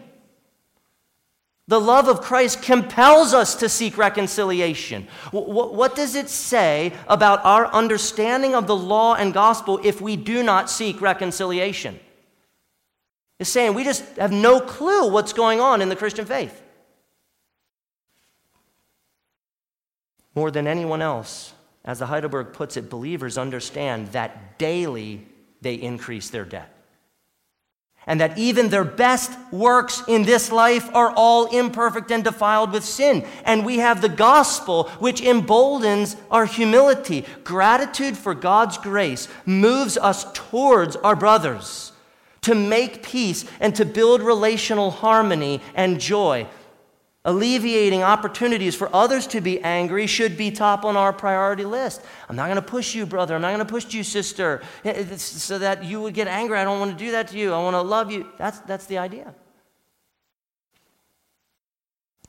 The 1.69 1.79
love 1.79 2.09
of 2.09 2.19
Christ 2.19 2.61
compels 2.61 3.33
us 3.33 3.55
to 3.55 3.69
seek 3.69 3.97
reconciliation. 3.97 5.07
What 5.31 5.95
does 5.95 6.15
it 6.15 6.27
say 6.27 6.91
about 7.07 7.45
our 7.45 7.67
understanding 7.67 8.55
of 8.55 8.67
the 8.67 8.75
law 8.75 9.15
and 9.15 9.33
gospel 9.33 9.79
if 9.81 10.01
we 10.01 10.17
do 10.17 10.43
not 10.43 10.69
seek 10.69 10.99
reconciliation? 10.99 11.97
It's 13.39 13.49
saying 13.49 13.73
we 13.73 13.85
just 13.85 14.03
have 14.17 14.33
no 14.33 14.59
clue 14.59 15.07
what's 15.07 15.31
going 15.31 15.61
on 15.61 15.81
in 15.81 15.87
the 15.87 15.95
Christian 15.95 16.25
faith. 16.25 16.61
More 20.35 20.51
than 20.51 20.67
anyone 20.67 21.01
else, 21.01 21.53
as 21.85 21.99
the 21.99 22.05
Heidelberg 22.05 22.53
puts 22.53 22.77
it, 22.77 22.89
believers 22.89 23.37
understand 23.37 24.07
that 24.13 24.57
daily 24.57 25.27
they 25.61 25.75
increase 25.75 26.29
their 26.29 26.45
debt. 26.45 26.69
And 28.05 28.19
that 28.19 28.37
even 28.37 28.67
their 28.67 28.83
best 28.83 29.31
works 29.51 30.03
in 30.07 30.23
this 30.23 30.51
life 30.51 30.93
are 30.93 31.13
all 31.15 31.45
imperfect 31.45 32.11
and 32.11 32.21
defiled 32.23 32.73
with 32.73 32.83
sin. 32.83 33.25
And 33.45 33.65
we 33.65 33.77
have 33.77 34.01
the 34.01 34.09
gospel, 34.09 34.89
which 34.99 35.21
emboldens 35.21 36.17
our 36.29 36.45
humility. 36.45 37.25
Gratitude 37.45 38.17
for 38.17 38.33
God's 38.35 38.77
grace 38.77 39.29
moves 39.45 39.97
us 39.97 40.25
towards 40.33 40.97
our 40.97 41.15
brothers 41.15 41.93
to 42.41 42.55
make 42.55 43.03
peace 43.03 43.45
and 43.61 43.73
to 43.75 43.85
build 43.85 44.21
relational 44.21 44.91
harmony 44.91 45.61
and 45.73 45.99
joy. 45.99 46.45
Alleviating 47.25 48.03
opportunities 48.03 48.75
for 48.75 48.93
others 48.93 49.27
to 49.27 49.39
be 49.39 49.61
angry 49.61 50.07
should 50.07 50.35
be 50.35 50.51
top 50.51 50.83
on 50.83 50.97
our 50.97 51.13
priority 51.13 51.63
list. 51.63 52.01
I'm 52.27 52.35
not 52.35 52.47
going 52.47 52.57
to 52.57 52.61
push 52.61 52.93
you, 52.93 53.05
brother. 53.05 53.33
I'm 53.35 53.41
not 53.41 53.55
going 53.55 53.65
to 53.65 53.71
push 53.71 53.93
you, 53.93 54.03
sister, 54.03 54.61
eh, 54.83 54.91
eh, 54.91 55.15
so 55.15 55.57
that 55.59 55.85
you 55.85 56.01
would 56.01 56.13
get 56.13 56.27
angry. 56.27 56.57
I 56.57 56.65
don't 56.65 56.79
want 56.79 56.91
to 56.91 56.97
do 56.97 57.11
that 57.11 57.29
to 57.29 57.37
you. 57.37 57.53
I 57.53 57.63
want 57.63 57.75
to 57.75 57.81
love 57.81 58.11
you. 58.11 58.27
That's, 58.37 58.59
that's 58.59 58.87
the 58.87 58.97
idea. 58.97 59.33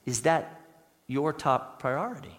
Is 0.07 0.23
that 0.23 0.61
your 1.09 1.33
top 1.33 1.81
priority? 1.81 2.39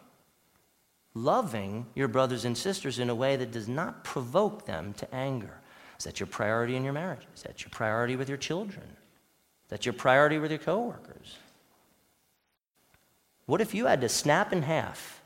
Loving 1.13 1.87
your 1.93 2.07
brothers 2.07 2.45
and 2.45 2.57
sisters 2.57 2.99
in 2.99 3.09
a 3.09 3.15
way 3.15 3.35
that 3.35 3.51
does 3.51 3.67
not 3.67 4.05
provoke 4.05 4.65
them 4.65 4.93
to 4.93 5.13
anger. 5.13 5.59
Is 5.97 6.05
that 6.05 6.21
your 6.21 6.27
priority 6.27 6.77
in 6.77 6.85
your 6.85 6.93
marriage? 6.93 7.27
Is 7.35 7.43
that 7.43 7.63
your 7.63 7.69
priority 7.71 8.15
with 8.15 8.29
your 8.29 8.37
children? 8.37 8.85
Is 8.85 9.69
that 9.69 9.85
your 9.85 9.93
priority 9.93 10.39
with 10.39 10.51
your 10.51 10.59
coworkers? 10.59 11.37
What 13.45 13.61
if 13.61 13.73
you 13.73 13.85
had 13.85 14.01
to 14.01 14.09
snap 14.09 14.51
in 14.51 14.63
half 14.63 15.21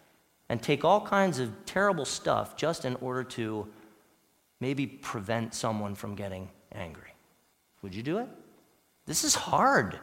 and 0.49 0.61
take 0.61 0.83
all 0.83 1.01
kinds 1.01 1.39
of 1.39 1.51
terrible 1.65 2.05
stuff 2.05 2.57
just 2.57 2.85
in 2.85 2.95
order 2.95 3.23
to 3.23 3.67
maybe 4.59 4.85
prevent 4.85 5.53
someone 5.53 5.95
from 5.95 6.15
getting 6.15 6.49
angry? 6.71 7.13
Would 7.81 7.95
you 7.95 8.03
do 8.03 8.17
it? 8.17 8.27
This 9.05 9.23
is 9.23 9.35
hard. 9.35 9.97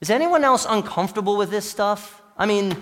Is 0.00 0.10
anyone 0.10 0.44
else 0.44 0.66
uncomfortable 0.68 1.36
with 1.36 1.50
this 1.50 1.68
stuff? 1.68 2.22
I 2.36 2.46
mean, 2.46 2.76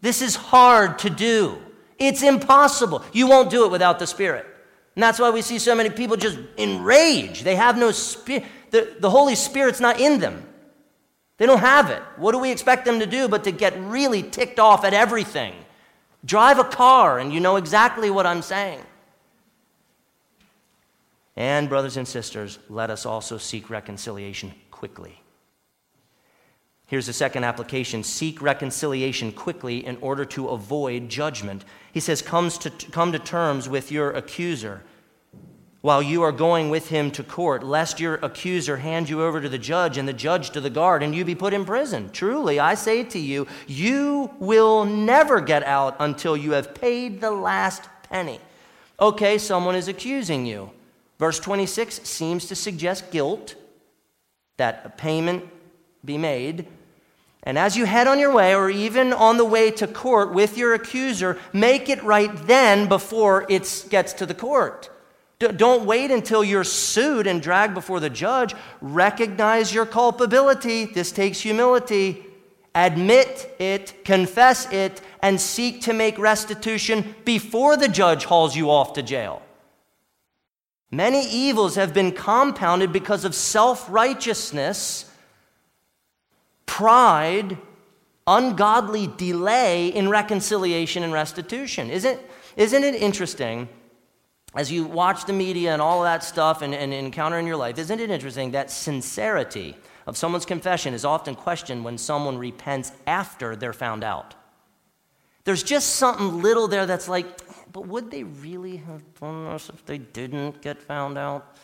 this 0.00 0.20
is 0.20 0.34
hard 0.34 0.98
to 1.00 1.10
do. 1.10 1.58
It's 1.98 2.22
impossible. 2.22 3.02
You 3.12 3.26
won't 3.28 3.50
do 3.50 3.64
it 3.64 3.70
without 3.70 3.98
the 3.98 4.06
Spirit. 4.06 4.46
And 4.94 5.02
that's 5.02 5.20
why 5.20 5.30
we 5.30 5.42
see 5.42 5.60
so 5.60 5.76
many 5.76 5.90
people 5.90 6.16
just 6.16 6.38
enraged. 6.56 7.44
They 7.44 7.54
have 7.54 7.78
no 7.78 7.92
spirit. 7.92 8.44
The, 8.70 8.96
the 8.98 9.10
Holy 9.10 9.36
Spirit's 9.36 9.78
not 9.78 10.00
in 10.00 10.18
them. 10.18 10.44
They 11.38 11.46
don't 11.46 11.60
have 11.60 11.88
it. 11.88 12.02
What 12.16 12.32
do 12.32 12.38
we 12.38 12.50
expect 12.50 12.84
them 12.84 13.00
to 13.00 13.06
do 13.06 13.28
but 13.28 13.44
to 13.44 13.52
get 13.52 13.78
really 13.80 14.22
ticked 14.22 14.58
off 14.58 14.84
at 14.84 14.92
everything? 14.92 15.54
Drive 16.24 16.58
a 16.58 16.64
car 16.64 17.18
and 17.18 17.32
you 17.32 17.40
know 17.40 17.56
exactly 17.56 18.10
what 18.10 18.26
I'm 18.26 18.42
saying. 18.42 18.80
And, 21.36 21.68
brothers 21.68 21.96
and 21.96 22.06
sisters, 22.06 22.58
let 22.68 22.90
us 22.90 23.06
also 23.06 23.38
seek 23.38 23.70
reconciliation 23.70 24.52
quickly. 24.72 25.22
Here's 26.86 27.06
the 27.06 27.12
second 27.12 27.44
application 27.44 28.02
seek 28.02 28.42
reconciliation 28.42 29.30
quickly 29.30 29.86
in 29.86 29.98
order 30.00 30.24
to 30.24 30.48
avoid 30.48 31.08
judgment. 31.08 31.64
He 31.92 32.00
says, 32.00 32.22
Comes 32.22 32.58
to, 32.58 32.70
Come 32.70 33.12
to 33.12 33.20
terms 33.20 33.68
with 33.68 33.92
your 33.92 34.10
accuser 34.10 34.82
while 35.80 36.02
you 36.02 36.22
are 36.22 36.32
going 36.32 36.70
with 36.70 36.88
him 36.88 37.10
to 37.12 37.22
court, 37.22 37.62
lest 37.62 38.00
your 38.00 38.16
accuser 38.16 38.78
hand 38.78 39.08
you 39.08 39.22
over 39.22 39.40
to 39.40 39.48
the 39.48 39.58
judge 39.58 39.96
and 39.96 40.08
the 40.08 40.12
judge 40.12 40.50
to 40.50 40.60
the 40.60 40.70
guard, 40.70 41.02
and 41.02 41.14
you 41.14 41.24
be 41.24 41.36
put 41.36 41.54
in 41.54 41.64
prison. 41.64 42.10
Truly, 42.10 42.58
I 42.58 42.74
say 42.74 43.04
to 43.04 43.18
you, 43.18 43.46
you 43.68 44.30
will 44.40 44.84
never 44.84 45.40
get 45.40 45.62
out 45.62 45.96
until 46.00 46.36
you 46.36 46.52
have 46.52 46.74
paid 46.74 47.20
the 47.20 47.30
last 47.30 47.88
penny. 48.10 48.40
Okay, 48.98 49.38
someone 49.38 49.76
is 49.76 49.86
accusing 49.86 50.46
you. 50.46 50.72
Verse 51.18 51.38
26 51.38 52.02
seems 52.02 52.46
to 52.46 52.56
suggest 52.56 53.12
guilt, 53.12 53.54
that 54.56 54.82
a 54.84 54.88
payment 54.90 55.44
be 56.04 56.18
made. 56.18 56.66
And 57.44 57.56
as 57.56 57.76
you 57.76 57.84
head 57.84 58.08
on 58.08 58.18
your 58.18 58.32
way, 58.32 58.52
or 58.52 58.68
even 58.68 59.12
on 59.12 59.36
the 59.36 59.44
way 59.44 59.70
to 59.70 59.86
court 59.86 60.32
with 60.32 60.58
your 60.58 60.74
accuser, 60.74 61.38
make 61.52 61.88
it 61.88 62.02
right 62.02 62.34
then 62.48 62.88
before 62.88 63.46
it 63.48 63.86
gets 63.88 64.12
to 64.14 64.26
the 64.26 64.34
court. 64.34 64.90
Don't 65.38 65.86
wait 65.86 66.10
until 66.10 66.42
you're 66.42 66.64
sued 66.64 67.28
and 67.28 67.40
dragged 67.40 67.74
before 67.74 68.00
the 68.00 68.10
judge. 68.10 68.54
Recognize 68.80 69.72
your 69.72 69.86
culpability. 69.86 70.86
This 70.86 71.12
takes 71.12 71.40
humility. 71.40 72.24
Admit 72.74 73.54
it, 73.58 74.04
confess 74.04 74.70
it, 74.72 75.00
and 75.22 75.40
seek 75.40 75.82
to 75.82 75.92
make 75.92 76.18
restitution 76.18 77.14
before 77.24 77.76
the 77.76 77.88
judge 77.88 78.24
hauls 78.24 78.56
you 78.56 78.70
off 78.70 78.92
to 78.94 79.02
jail. 79.02 79.42
Many 80.90 81.28
evils 81.28 81.76
have 81.76 81.92
been 81.92 82.12
compounded 82.12 82.92
because 82.92 83.24
of 83.24 83.34
self 83.34 83.86
righteousness 83.90 85.10
pride, 86.66 87.58
ungodly 88.26 89.08
delay 89.16 89.88
in 89.88 90.08
reconciliation 90.08 91.02
and 91.02 91.12
restitution. 91.12 91.90
Isn't, 91.90 92.20
isn't 92.56 92.84
it 92.84 92.94
interesting? 92.94 93.68
As 94.54 94.72
you 94.72 94.84
watch 94.84 95.26
the 95.26 95.32
media 95.32 95.72
and 95.72 95.82
all 95.82 96.02
that 96.02 96.24
stuff 96.24 96.62
and, 96.62 96.74
and 96.74 96.92
encounter 96.92 97.38
in 97.38 97.46
your 97.46 97.56
life, 97.56 97.78
isn't 97.78 98.00
it 98.00 98.10
interesting 98.10 98.52
that 98.52 98.70
sincerity 98.70 99.76
of 100.06 100.16
someone's 100.16 100.46
confession 100.46 100.94
is 100.94 101.04
often 101.04 101.34
questioned 101.34 101.84
when 101.84 101.98
someone 101.98 102.38
repents 102.38 102.92
after 103.06 103.54
they're 103.54 103.72
found 103.72 104.02
out? 104.02 104.34
There's 105.44 105.62
just 105.62 105.96
something 105.96 106.42
little 106.42 106.66
there 106.68 106.86
that's 106.86 107.08
like, 107.08 107.26
but 107.72 107.86
would 107.86 108.10
they 108.10 108.22
really 108.24 108.78
have 108.78 109.02
done 109.20 109.52
this 109.52 109.68
if 109.68 109.84
they 109.86 109.98
didn't 109.98 110.62
get 110.62 110.80
found 110.82 111.18
out? 111.18 111.56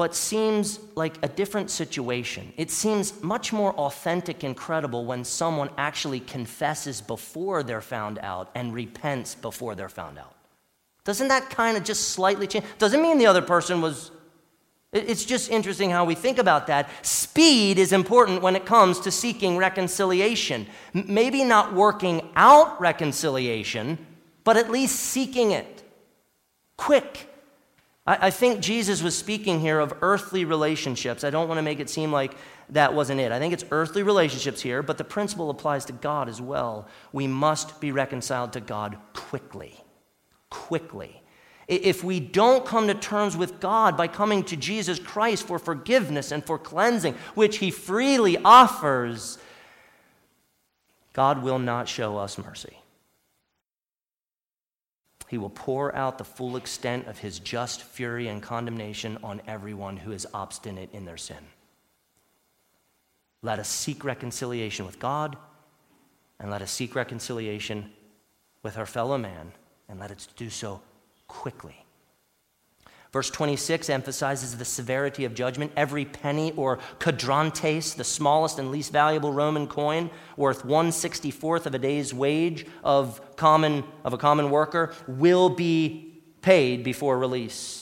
but 0.00 0.14
seems 0.14 0.80
like 0.94 1.22
a 1.22 1.28
different 1.28 1.70
situation. 1.70 2.54
It 2.56 2.70
seems 2.70 3.22
much 3.22 3.52
more 3.52 3.74
authentic 3.74 4.44
and 4.44 4.56
credible 4.56 5.04
when 5.04 5.24
someone 5.24 5.68
actually 5.76 6.20
confesses 6.20 7.02
before 7.02 7.62
they're 7.62 7.82
found 7.82 8.18
out 8.20 8.50
and 8.54 8.72
repents 8.72 9.34
before 9.34 9.74
they're 9.74 9.90
found 9.90 10.16
out. 10.16 10.32
Doesn't 11.10 11.26
that 11.26 11.50
kind 11.50 11.76
of 11.76 11.82
just 11.82 12.10
slightly 12.10 12.46
change? 12.46 12.64
Doesn't 12.78 13.02
mean 13.02 13.18
the 13.18 13.26
other 13.26 13.42
person 13.42 13.80
was. 13.80 14.12
It's 14.92 15.24
just 15.24 15.50
interesting 15.50 15.90
how 15.90 16.04
we 16.04 16.14
think 16.14 16.38
about 16.38 16.68
that. 16.68 16.88
Speed 17.04 17.80
is 17.80 17.92
important 17.92 18.42
when 18.42 18.54
it 18.54 18.64
comes 18.64 19.00
to 19.00 19.10
seeking 19.10 19.56
reconciliation. 19.56 20.68
Maybe 20.94 21.42
not 21.42 21.74
working 21.74 22.30
out 22.36 22.80
reconciliation, 22.80 23.98
but 24.44 24.56
at 24.56 24.70
least 24.70 25.00
seeking 25.00 25.50
it. 25.50 25.82
Quick, 26.76 27.28
I, 28.06 28.30
think 28.30 28.60
Jesus 28.60 29.02
was 29.02 29.18
speaking 29.18 29.58
here 29.58 29.80
of 29.80 29.92
earthly 30.02 30.44
relationships. 30.44 31.24
I 31.24 31.30
don't 31.30 31.48
want 31.48 31.58
to 31.58 31.62
make 31.62 31.80
it 31.80 31.90
seem 31.90 32.12
like 32.12 32.36
that 32.68 32.94
wasn't 32.94 33.18
it. 33.18 33.32
I 33.32 33.40
think 33.40 33.52
it's 33.52 33.64
earthly 33.72 34.04
relationships 34.04 34.60
here, 34.60 34.80
but 34.80 34.96
the 34.96 35.02
principle 35.02 35.50
applies 35.50 35.86
to 35.86 35.92
God 35.92 36.28
as 36.28 36.40
well. 36.40 36.86
We 37.12 37.26
must 37.26 37.80
be 37.80 37.90
reconciled 37.90 38.52
to 38.52 38.60
God 38.60 38.96
quickly. 39.12 39.79
Quickly. 40.50 41.22
If 41.68 42.02
we 42.02 42.18
don't 42.18 42.66
come 42.66 42.88
to 42.88 42.94
terms 42.94 43.36
with 43.36 43.60
God 43.60 43.96
by 43.96 44.08
coming 44.08 44.42
to 44.44 44.56
Jesus 44.56 44.98
Christ 44.98 45.46
for 45.46 45.58
forgiveness 45.58 46.32
and 46.32 46.44
for 46.44 46.58
cleansing, 46.58 47.14
which 47.34 47.58
He 47.58 47.70
freely 47.70 48.36
offers, 48.44 49.38
God 51.12 51.42
will 51.42 51.58
not 51.58 51.88
show 51.88 52.18
us 52.18 52.38
mercy. 52.38 52.76
He 55.30 55.38
will 55.38 55.50
pour 55.50 55.94
out 55.94 56.18
the 56.18 56.24
full 56.24 56.56
extent 56.56 57.06
of 57.06 57.18
his 57.18 57.38
just 57.38 57.84
fury 57.84 58.26
and 58.26 58.42
condemnation 58.42 59.16
on 59.22 59.40
everyone 59.46 59.96
who 59.96 60.10
is 60.10 60.26
obstinate 60.34 60.92
in 60.92 61.04
their 61.04 61.16
sin. 61.16 61.36
Let 63.40 63.60
us 63.60 63.68
seek 63.68 64.02
reconciliation 64.02 64.86
with 64.86 64.98
God, 64.98 65.36
and 66.40 66.50
let 66.50 66.62
us 66.62 66.72
seek 66.72 66.96
reconciliation 66.96 67.92
with 68.64 68.76
our 68.76 68.86
fellow 68.86 69.18
man, 69.18 69.52
and 69.90 69.98
let 69.98 70.10
it 70.10 70.26
do 70.36 70.48
so 70.48 70.80
quickly. 71.26 71.84
Verse 73.12 73.28
26 73.28 73.90
emphasizes 73.90 74.56
the 74.56 74.64
severity 74.64 75.24
of 75.24 75.34
judgment. 75.34 75.72
Every 75.76 76.04
penny 76.04 76.52
or 76.52 76.78
quadrantes, 77.00 77.96
the 77.96 78.04
smallest 78.04 78.60
and 78.60 78.70
least 78.70 78.92
valuable 78.92 79.32
Roman 79.32 79.66
coin, 79.66 80.10
worth 80.36 80.64
164th 80.64 81.66
of 81.66 81.74
a 81.74 81.78
day's 81.78 82.14
wage 82.14 82.66
of, 82.84 83.20
common, 83.34 83.82
of 84.04 84.12
a 84.12 84.18
common 84.18 84.50
worker, 84.50 84.94
will 85.08 85.48
be 85.48 86.22
paid 86.40 86.84
before 86.84 87.18
release. 87.18 87.79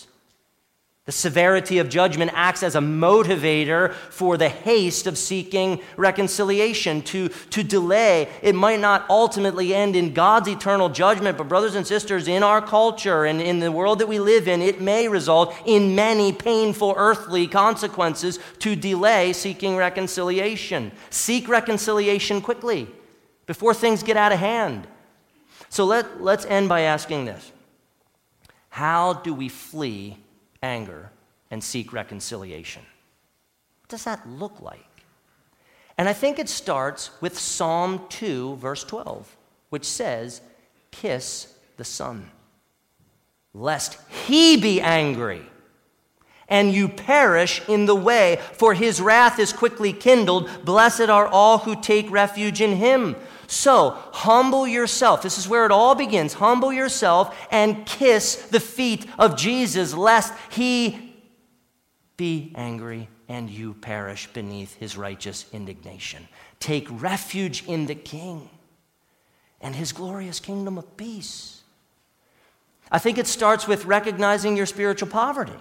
The 1.08 1.12
severity 1.12 1.78
of 1.78 1.88
judgment 1.88 2.32
acts 2.34 2.62
as 2.62 2.74
a 2.74 2.80
motivator 2.80 3.94
for 3.94 4.36
the 4.36 4.50
haste 4.50 5.06
of 5.06 5.16
seeking 5.16 5.80
reconciliation. 5.96 7.00
To, 7.00 7.30
to 7.30 7.62
delay, 7.62 8.28
it 8.42 8.54
might 8.54 8.78
not 8.78 9.08
ultimately 9.08 9.74
end 9.74 9.96
in 9.96 10.12
God's 10.12 10.48
eternal 10.48 10.90
judgment, 10.90 11.38
but, 11.38 11.48
brothers 11.48 11.76
and 11.76 11.86
sisters, 11.86 12.28
in 12.28 12.42
our 12.42 12.60
culture 12.60 13.24
and 13.24 13.40
in 13.40 13.58
the 13.58 13.72
world 13.72 14.00
that 14.00 14.06
we 14.06 14.18
live 14.20 14.48
in, 14.48 14.60
it 14.60 14.82
may 14.82 15.08
result 15.08 15.54
in 15.64 15.94
many 15.94 16.30
painful 16.30 16.92
earthly 16.98 17.46
consequences 17.46 18.38
to 18.58 18.76
delay 18.76 19.32
seeking 19.32 19.76
reconciliation. 19.76 20.92
Seek 21.08 21.48
reconciliation 21.48 22.42
quickly 22.42 22.86
before 23.46 23.72
things 23.72 24.02
get 24.02 24.18
out 24.18 24.32
of 24.32 24.40
hand. 24.40 24.86
So 25.70 25.86
let, 25.86 26.22
let's 26.22 26.44
end 26.44 26.68
by 26.68 26.82
asking 26.82 27.24
this 27.24 27.50
How 28.68 29.14
do 29.14 29.32
we 29.32 29.48
flee? 29.48 30.18
Anger, 30.62 31.10
and 31.50 31.62
seek 31.62 31.92
reconciliation. 31.92 32.82
What 33.82 33.88
does 33.88 34.04
that 34.04 34.28
look 34.28 34.60
like? 34.60 34.84
And 35.96 36.08
I 36.08 36.12
think 36.12 36.38
it 36.38 36.48
starts 36.48 37.10
with 37.20 37.38
Psalm 37.38 38.02
2, 38.08 38.56
verse 38.56 38.84
12, 38.84 39.36
which 39.70 39.84
says, 39.84 40.40
Kiss 40.90 41.54
the 41.76 41.84
Son, 41.84 42.30
lest 43.52 43.98
he 44.26 44.56
be 44.56 44.80
angry 44.80 45.42
and 46.48 46.72
you 46.72 46.88
perish 46.88 47.60
in 47.68 47.86
the 47.86 47.94
way, 47.94 48.38
for 48.54 48.74
his 48.74 49.00
wrath 49.00 49.38
is 49.38 49.52
quickly 49.52 49.92
kindled. 49.92 50.48
Blessed 50.64 51.08
are 51.08 51.26
all 51.26 51.58
who 51.58 51.80
take 51.80 52.10
refuge 52.10 52.60
in 52.60 52.76
him. 52.76 53.16
So, 53.50 53.96
humble 54.12 54.68
yourself. 54.68 55.22
This 55.22 55.38
is 55.38 55.48
where 55.48 55.64
it 55.64 55.72
all 55.72 55.94
begins. 55.94 56.34
Humble 56.34 56.70
yourself 56.70 57.34
and 57.50 57.86
kiss 57.86 58.36
the 58.36 58.60
feet 58.60 59.06
of 59.18 59.38
Jesus, 59.38 59.94
lest 59.94 60.34
he 60.50 61.16
be 62.18 62.52
angry 62.54 63.08
and 63.26 63.48
you 63.48 63.72
perish 63.72 64.26
beneath 64.34 64.74
his 64.74 64.98
righteous 64.98 65.46
indignation. 65.50 66.28
Take 66.60 66.86
refuge 66.90 67.64
in 67.66 67.86
the 67.86 67.94
King 67.94 68.50
and 69.62 69.74
his 69.74 69.92
glorious 69.92 70.40
kingdom 70.40 70.76
of 70.76 70.98
peace. 70.98 71.62
I 72.92 72.98
think 72.98 73.16
it 73.16 73.26
starts 73.26 73.66
with 73.66 73.86
recognizing 73.86 74.58
your 74.58 74.66
spiritual 74.66 75.08
poverty 75.08 75.56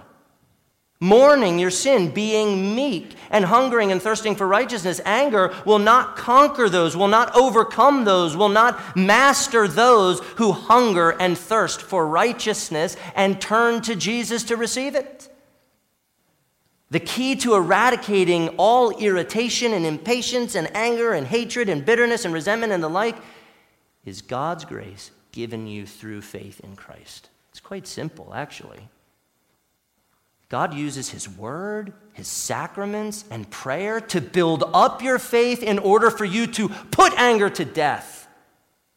mourning 0.99 1.59
your 1.59 1.69
sin, 1.69 2.09
being 2.11 2.75
meek, 2.75 3.15
and 3.29 3.45
hungering 3.45 3.91
and 3.91 4.01
thirsting 4.01 4.35
for 4.35 4.47
righteousness. 4.47 4.99
Anger 5.05 5.53
will 5.65 5.79
not 5.79 6.15
conquer 6.15 6.69
those, 6.69 6.97
will 6.97 7.07
not 7.07 7.35
overcome 7.35 8.05
those, 8.05 8.35
will 8.35 8.49
not 8.49 8.95
master 8.95 9.67
those 9.67 10.19
who 10.37 10.51
hunger 10.51 11.11
and 11.11 11.37
thirst 11.37 11.81
for 11.81 12.07
righteousness 12.07 12.97
and 13.15 13.39
turn 13.39 13.81
to 13.81 13.95
Jesus 13.95 14.43
to 14.45 14.57
receive 14.57 14.95
it. 14.95 15.29
The 16.89 16.99
key 17.01 17.35
to 17.37 17.55
eradicating 17.55 18.49
all 18.57 18.97
irritation 18.97 19.73
and 19.73 19.85
impatience 19.85 20.55
and 20.55 20.73
anger 20.75 21.13
and 21.13 21.27
hatred 21.27 21.67
and 21.67 21.85
bitterness 21.85 22.23
and 22.23 22.33
resentment 22.33 22.71
and 22.71 22.81
the 22.81 22.89
like 22.89 23.17
is 24.05 24.21
God's 24.21 24.63
grace 24.63 25.11
given 25.33 25.67
you 25.67 25.85
through 25.85 26.21
faith 26.21 26.61
in 26.61 26.77
Christ. 26.77 27.29
It's 27.51 27.59
quite 27.59 27.85
simple, 27.85 28.31
actually. 28.33 28.87
God 30.49 30.73
uses 30.73 31.09
His 31.09 31.27
Word, 31.27 31.93
His 32.13 32.27
sacraments, 32.27 33.25
and 33.29 33.49
prayer 33.49 33.99
to 34.01 34.21
build 34.21 34.63
up 34.73 35.01
your 35.01 35.19
faith 35.19 35.61
in 35.61 35.79
order 35.79 36.09
for 36.09 36.25
you 36.25 36.47
to 36.47 36.69
put 36.69 37.13
anger 37.17 37.49
to 37.49 37.65
death 37.65 38.27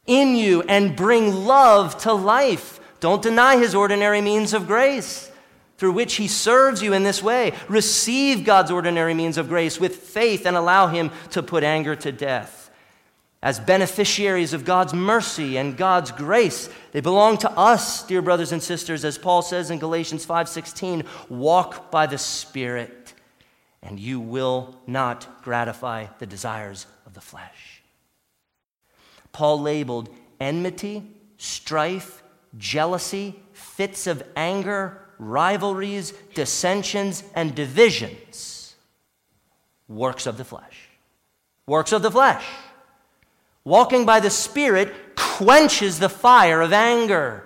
in 0.07 0.37
you 0.37 0.63
and 0.63 0.97
bring 0.97 1.45
love 1.45 1.99
to 1.99 2.13
life. 2.13 2.79
Don't 3.01 3.23
deny 3.23 3.57
His 3.57 3.75
ordinary 3.75 4.21
means 4.21 4.53
of 4.53 4.67
grace. 4.67 5.31
through 5.81 5.93
which 5.93 6.17
he 6.17 6.29
serves 6.29 6.83
you 6.83 6.93
in 6.93 7.05
this 7.05 7.23
way. 7.23 7.55
Receive 7.67 8.45
God's 8.45 8.71
ordinary 8.71 9.15
means 9.15 9.39
of 9.39 9.49
grace 9.49 9.81
with 9.81 9.97
faith 9.97 10.45
and 10.45 10.55
allow 10.55 10.89
him 10.89 11.11
to 11.31 11.43
put 11.43 11.65
anger 11.65 11.97
to 11.97 12.13
death. 12.13 12.60
As 13.43 13.59
beneficiaries 13.59 14.53
of 14.53 14.67
God's 14.67 14.93
mercy 14.93 15.57
and 15.57 15.77
God's 15.77 16.11
grace, 16.11 16.69
they 16.93 17.01
belong 17.01 17.39
to 17.39 17.51
us, 17.53 18.03
dear 18.03 18.21
brothers 18.21 18.53
and 18.53 18.63
sisters, 18.63 19.03
as 19.05 19.17
Paul 19.17 19.41
says 19.41 19.71
in 19.71 19.79
Galatians 19.79 20.27
5:16, 20.27 21.05
walk 21.31 21.91
by 21.91 22.07
the 22.07 22.19
Spirit, 22.19 23.15
and 23.83 23.99
you 23.99 24.21
will 24.21 24.77
not 24.87 25.43
gratify 25.43 26.07
the 26.19 26.27
desires 26.27 26.87
of 27.07 27.15
the 27.15 27.23
flesh. 27.23 27.83
Paul 29.33 29.61
labeled 29.61 30.11
enmity, 30.39 31.11
strife, 31.39 32.23
jealousy, 32.59 33.43
fits 33.55 34.07
of 34.07 34.23
anger, 34.37 35.01
rivalries, 35.19 36.13
dissensions, 36.35 37.23
and 37.35 37.55
divisions. 37.55 38.75
Works 39.89 40.27
of 40.27 40.37
the 40.37 40.45
flesh. 40.45 40.89
Works 41.67 41.93
of 41.93 42.03
the 42.03 42.11
flesh. 42.11 42.45
Walking 43.65 44.07
by 44.07 44.21
the 44.21 44.31
Spirit 44.31 44.93
quenches 45.17 45.99
the 45.99 46.09
fire 46.09 46.61
of 46.61 46.73
anger. 46.73 47.45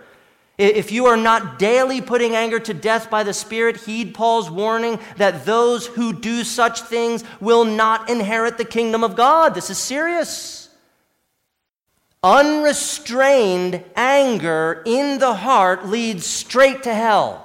If 0.56 0.92
you 0.92 1.06
are 1.06 1.16
not 1.16 1.58
daily 1.58 2.00
putting 2.00 2.36
anger 2.36 2.60
to 2.60 2.72
death 2.72 3.10
by 3.10 3.24
the 3.24 3.34
Spirit, 3.34 3.78
heed 3.78 4.14
Paul's 4.14 4.48
warning 4.48 5.00
that 5.16 5.44
those 5.44 5.86
who 5.86 6.12
do 6.12 6.44
such 6.44 6.82
things 6.82 7.24
will 7.40 7.64
not 7.64 8.08
inherit 8.08 8.56
the 8.56 8.64
kingdom 8.64 9.02
of 9.02 9.16
God. 9.16 9.54
This 9.54 9.68
is 9.68 9.78
serious. 9.78 10.68
Unrestrained 12.22 13.82
anger 13.96 14.82
in 14.86 15.18
the 15.18 15.34
heart 15.34 15.86
leads 15.88 16.24
straight 16.24 16.84
to 16.84 16.94
hell. 16.94 17.40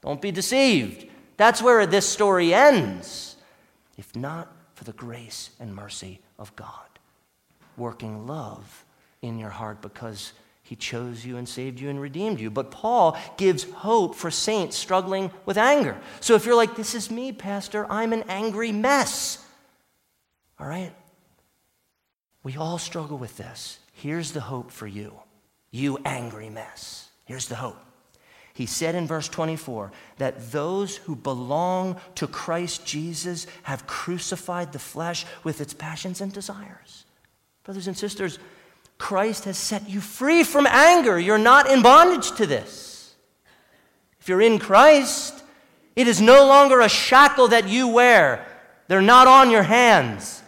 Don't 0.00 0.22
be 0.22 0.32
deceived. 0.32 1.06
That's 1.36 1.60
where 1.60 1.84
this 1.84 2.08
story 2.08 2.54
ends. 2.54 3.36
If 3.98 4.16
not 4.16 4.50
for 4.74 4.84
the 4.84 4.92
grace 4.92 5.50
and 5.60 5.74
mercy 5.74 6.20
of 6.38 6.56
God, 6.56 6.85
working 7.76 8.26
love 8.26 8.84
in 9.22 9.38
your 9.38 9.50
heart 9.50 9.80
because 9.82 10.32
he 10.62 10.74
chose 10.74 11.24
you 11.24 11.36
and 11.36 11.48
saved 11.48 11.78
you 11.78 11.88
and 11.88 12.00
redeemed 12.00 12.40
you. 12.40 12.50
But 12.50 12.72
Paul 12.72 13.16
gives 13.36 13.64
hope 13.64 14.16
for 14.16 14.32
saints 14.32 14.76
struggling 14.76 15.30
with 15.44 15.56
anger. 15.56 15.96
So 16.20 16.34
if 16.34 16.44
you're 16.44 16.56
like, 16.56 16.74
this 16.74 16.94
is 16.94 17.10
me, 17.10 17.30
Pastor, 17.32 17.86
I'm 17.88 18.12
an 18.12 18.24
angry 18.28 18.72
mess. 18.72 19.44
All 20.58 20.66
right? 20.66 20.92
We 22.42 22.56
all 22.56 22.78
struggle 22.78 23.16
with 23.16 23.36
this. 23.36 23.78
Here's 23.92 24.32
the 24.32 24.40
hope 24.40 24.70
for 24.70 24.86
you, 24.86 25.14
you 25.70 25.98
angry 26.04 26.50
mess. 26.50 27.08
Here's 27.24 27.48
the 27.48 27.56
hope. 27.56 27.78
He 28.52 28.66
said 28.66 28.94
in 28.94 29.06
verse 29.06 29.28
24 29.28 29.92
that 30.18 30.50
those 30.50 30.96
who 30.96 31.14
belong 31.14 32.00
to 32.16 32.26
Christ 32.26 32.86
Jesus 32.86 33.46
have 33.64 33.86
crucified 33.86 34.72
the 34.72 34.78
flesh 34.78 35.26
with 35.44 35.60
its 35.60 35.74
passions 35.74 36.20
and 36.20 36.32
desires. 36.32 37.05
Brothers 37.66 37.88
and 37.88 37.98
sisters, 37.98 38.38
Christ 38.96 39.44
has 39.44 39.58
set 39.58 39.90
you 39.90 40.00
free 40.00 40.44
from 40.44 40.68
anger. 40.68 41.18
You're 41.18 41.36
not 41.36 41.68
in 41.68 41.82
bondage 41.82 42.30
to 42.36 42.46
this. 42.46 43.16
If 44.20 44.28
you're 44.28 44.40
in 44.40 44.60
Christ, 44.60 45.42
it 45.96 46.06
is 46.06 46.20
no 46.20 46.46
longer 46.46 46.80
a 46.80 46.88
shackle 46.88 47.48
that 47.48 47.68
you 47.68 47.88
wear, 47.88 48.46
they're 48.86 49.02
not 49.02 49.26
on 49.26 49.50
your 49.50 49.64
hands. 49.64 50.44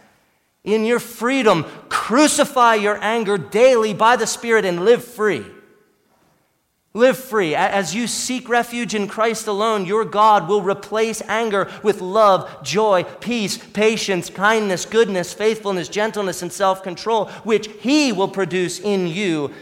In 0.63 0.85
your 0.85 0.99
freedom, 0.99 1.65
crucify 1.89 2.75
your 2.75 2.97
anger 3.03 3.37
daily 3.37 3.93
by 3.93 4.15
the 4.15 4.27
Spirit 4.27 4.63
and 4.63 4.85
live 4.85 5.03
free. 5.03 5.45
Live 6.93 7.19
free. 7.19 7.53
As 7.53 7.93
you 7.93 8.07
seek 8.07 8.49
refuge 8.49 8.95
in 8.95 9.07
Christ 9.07 9.45
alone, 9.45 9.85
your 9.85 10.05
God 10.05 10.49
will 10.49 10.63
replace 10.63 11.21
anger 11.27 11.71
with 11.83 12.01
love, 12.01 12.63
joy, 12.63 13.03
peace, 13.19 13.57
patience, 13.57 14.29
kindness, 14.29 14.85
goodness, 14.85 15.31
faithfulness, 15.31 15.87
gentleness, 15.87 16.41
and 16.41 16.51
self 16.51 16.81
control, 16.81 17.27
which 17.43 17.67
He 17.79 18.11
will 18.11 18.27
produce 18.27 18.79
in 18.79 19.05
you 19.05 19.53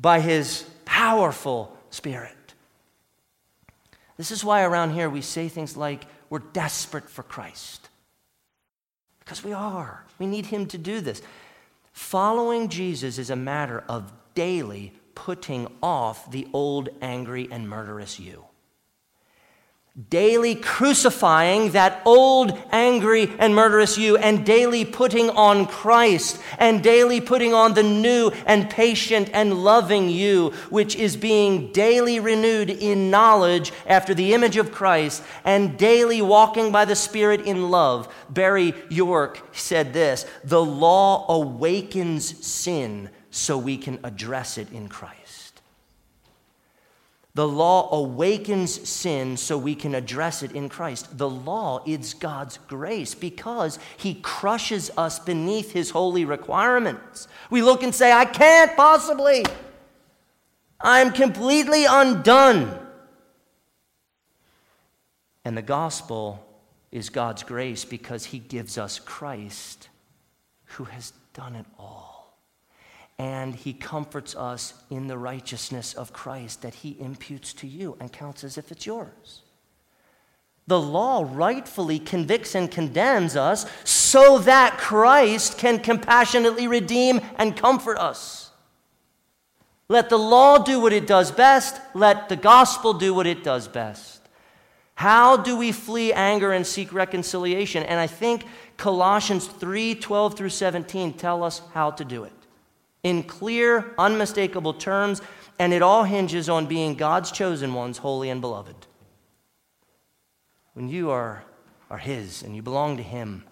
by 0.00 0.18
His 0.18 0.68
powerful 0.84 1.76
Spirit. 1.90 2.32
This 4.16 4.32
is 4.32 4.44
why 4.44 4.64
around 4.64 4.90
here 4.92 5.08
we 5.08 5.20
say 5.20 5.48
things 5.48 5.76
like, 5.76 6.06
we're 6.30 6.40
desperate 6.40 7.08
for 7.08 7.22
Christ. 7.22 7.88
Because 9.20 9.44
we 9.44 9.52
are. 9.52 10.04
We 10.18 10.26
need 10.26 10.46
Him 10.46 10.66
to 10.66 10.78
do 10.78 11.00
this. 11.00 11.22
Following 11.92 12.68
Jesus 12.68 13.18
is 13.18 13.30
a 13.30 13.36
matter 13.36 13.84
of 13.88 14.12
daily 14.34 14.92
putting 15.16 15.66
off 15.82 16.30
the 16.30 16.46
old, 16.52 16.90
angry, 17.00 17.48
and 17.50 17.68
murderous 17.68 18.20
you. 18.20 18.44
Daily 20.10 20.54
crucifying 20.54 21.70
that 21.70 22.02
old, 22.04 22.56
angry, 22.70 23.32
and 23.38 23.54
murderous 23.54 23.96
you, 23.96 24.18
and 24.18 24.44
daily 24.44 24.84
putting 24.84 25.30
on 25.30 25.64
Christ, 25.64 26.38
and 26.58 26.82
daily 26.82 27.18
putting 27.22 27.54
on 27.54 27.72
the 27.72 27.82
new 27.82 28.30
and 28.44 28.68
patient 28.68 29.30
and 29.32 29.64
loving 29.64 30.10
you, 30.10 30.50
which 30.68 30.96
is 30.96 31.16
being 31.16 31.72
daily 31.72 32.20
renewed 32.20 32.68
in 32.68 33.10
knowledge 33.10 33.72
after 33.86 34.12
the 34.12 34.34
image 34.34 34.58
of 34.58 34.70
Christ, 34.70 35.22
and 35.46 35.78
daily 35.78 36.20
walking 36.20 36.70
by 36.70 36.84
the 36.84 36.94
Spirit 36.94 37.40
in 37.40 37.70
love. 37.70 38.06
Barry 38.28 38.74
York 38.90 39.48
said 39.52 39.94
this 39.94 40.26
The 40.44 40.62
law 40.62 41.24
awakens 41.30 42.46
sin 42.46 43.08
so 43.36 43.58
we 43.58 43.76
can 43.76 43.98
address 44.02 44.56
it 44.56 44.72
in 44.72 44.88
Christ. 44.88 45.60
The 47.34 47.46
law 47.46 47.92
awakens 47.92 48.88
sin 48.88 49.36
so 49.36 49.58
we 49.58 49.74
can 49.74 49.94
address 49.94 50.42
it 50.42 50.52
in 50.52 50.70
Christ. 50.70 51.18
The 51.18 51.28
law 51.28 51.82
is 51.84 52.14
God's 52.14 52.58
grace 52.66 53.14
because 53.14 53.78
He 53.98 54.14
crushes 54.14 54.90
us 54.96 55.18
beneath 55.18 55.72
His 55.72 55.90
holy 55.90 56.24
requirements. 56.24 57.28
We 57.50 57.60
look 57.60 57.82
and 57.82 57.94
say, 57.94 58.10
I 58.10 58.24
can't 58.24 58.74
possibly. 58.74 59.44
I'm 60.80 61.12
completely 61.12 61.84
undone. 61.84 62.78
And 65.44 65.58
the 65.58 65.62
gospel 65.62 66.42
is 66.90 67.10
God's 67.10 67.42
grace 67.42 67.84
because 67.84 68.24
He 68.24 68.38
gives 68.38 68.78
us 68.78 68.98
Christ 68.98 69.90
who 70.64 70.84
has 70.84 71.12
done 71.34 71.54
it 71.54 71.66
all 71.78 72.05
and 73.18 73.54
he 73.54 73.72
comforts 73.72 74.34
us 74.36 74.74
in 74.90 75.06
the 75.06 75.16
righteousness 75.16 75.94
of 75.94 76.12
Christ 76.12 76.62
that 76.62 76.74
he 76.74 76.96
imputes 77.00 77.54
to 77.54 77.66
you 77.66 77.96
and 77.98 78.12
counts 78.12 78.44
as 78.44 78.58
if 78.58 78.70
it's 78.70 78.84
yours. 78.84 79.42
The 80.66 80.80
law 80.80 81.26
rightfully 81.26 81.98
convicts 81.98 82.54
and 82.54 82.70
condemns 82.70 83.36
us 83.36 83.66
so 83.84 84.38
that 84.40 84.78
Christ 84.78 85.58
can 85.58 85.78
compassionately 85.78 86.66
redeem 86.66 87.20
and 87.38 87.56
comfort 87.56 87.98
us. 87.98 88.50
Let 89.88 90.10
the 90.10 90.18
law 90.18 90.58
do 90.58 90.80
what 90.80 90.92
it 90.92 91.06
does 91.06 91.30
best, 91.30 91.80
let 91.94 92.28
the 92.28 92.36
gospel 92.36 92.92
do 92.92 93.14
what 93.14 93.28
it 93.28 93.44
does 93.44 93.68
best. 93.68 94.20
How 94.96 95.36
do 95.36 95.56
we 95.56 95.72
flee 95.72 96.12
anger 96.12 96.52
and 96.52 96.66
seek 96.66 96.92
reconciliation? 96.92 97.84
And 97.84 98.00
I 98.00 98.08
think 98.08 98.44
Colossians 98.76 99.46
3 99.46 99.94
12 99.94 100.36
through 100.36 100.48
17 100.48 101.12
tell 101.14 101.44
us 101.44 101.62
how 101.72 101.92
to 101.92 102.04
do 102.04 102.24
it 102.24 102.32
in 103.06 103.22
clear, 103.22 103.94
unmistakable 103.98 104.74
terms, 104.74 105.22
and 105.60 105.72
it 105.72 105.80
all 105.80 106.02
hinges 106.02 106.48
on 106.48 106.66
being 106.66 106.96
God's 106.96 107.30
chosen 107.30 107.72
ones, 107.72 107.98
holy 107.98 108.30
and 108.30 108.40
beloved. 108.40 108.74
When 110.74 110.88
you 110.88 111.10
are, 111.10 111.44
are 111.88 111.98
His 111.98 112.42
and 112.42 112.56
you 112.56 112.62
belong 112.62 112.96
to 112.96 113.04
Him, 113.04 113.44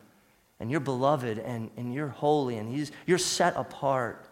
and 0.58 0.72
you're 0.72 0.80
beloved 0.80 1.38
and, 1.38 1.70
and 1.76 1.94
you're 1.94 2.08
holy 2.08 2.56
and 2.56 2.74
he's, 2.74 2.90
you're 3.06 3.18
set 3.18 3.56
apart. 3.56 4.26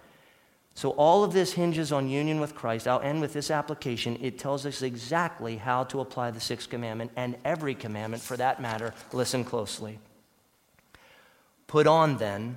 So, 0.75 0.91
all 0.91 1.23
of 1.23 1.33
this 1.33 1.53
hinges 1.53 1.93
on 1.93 2.09
union 2.09 2.41
with 2.41 2.55
Christ. 2.55 2.89
I'll 2.89 3.01
end 3.01 3.21
with 3.21 3.35
this 3.35 3.51
application. 3.51 4.19
It 4.23 4.39
tells 4.39 4.65
us 4.65 4.81
exactly 4.81 5.57
how 5.57 5.85
to 5.85 6.01
apply 6.01 6.31
the 6.31 6.41
sixth 6.41 6.71
commandment 6.71 7.11
and 7.15 7.37
every 7.45 7.75
commandment 7.75 8.23
for 8.23 8.37
that 8.39 8.63
matter. 8.63 8.95
Listen 9.13 9.45
closely. 9.45 9.99
Put 11.67 11.87
on 11.87 12.17
then 12.17 12.57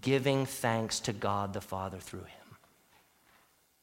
giving 0.00 0.46
thanks 0.46 1.00
to 1.00 1.12
God 1.12 1.52
the 1.52 1.60
Father 1.60 1.98
through 1.98 2.20
him. 2.20 2.39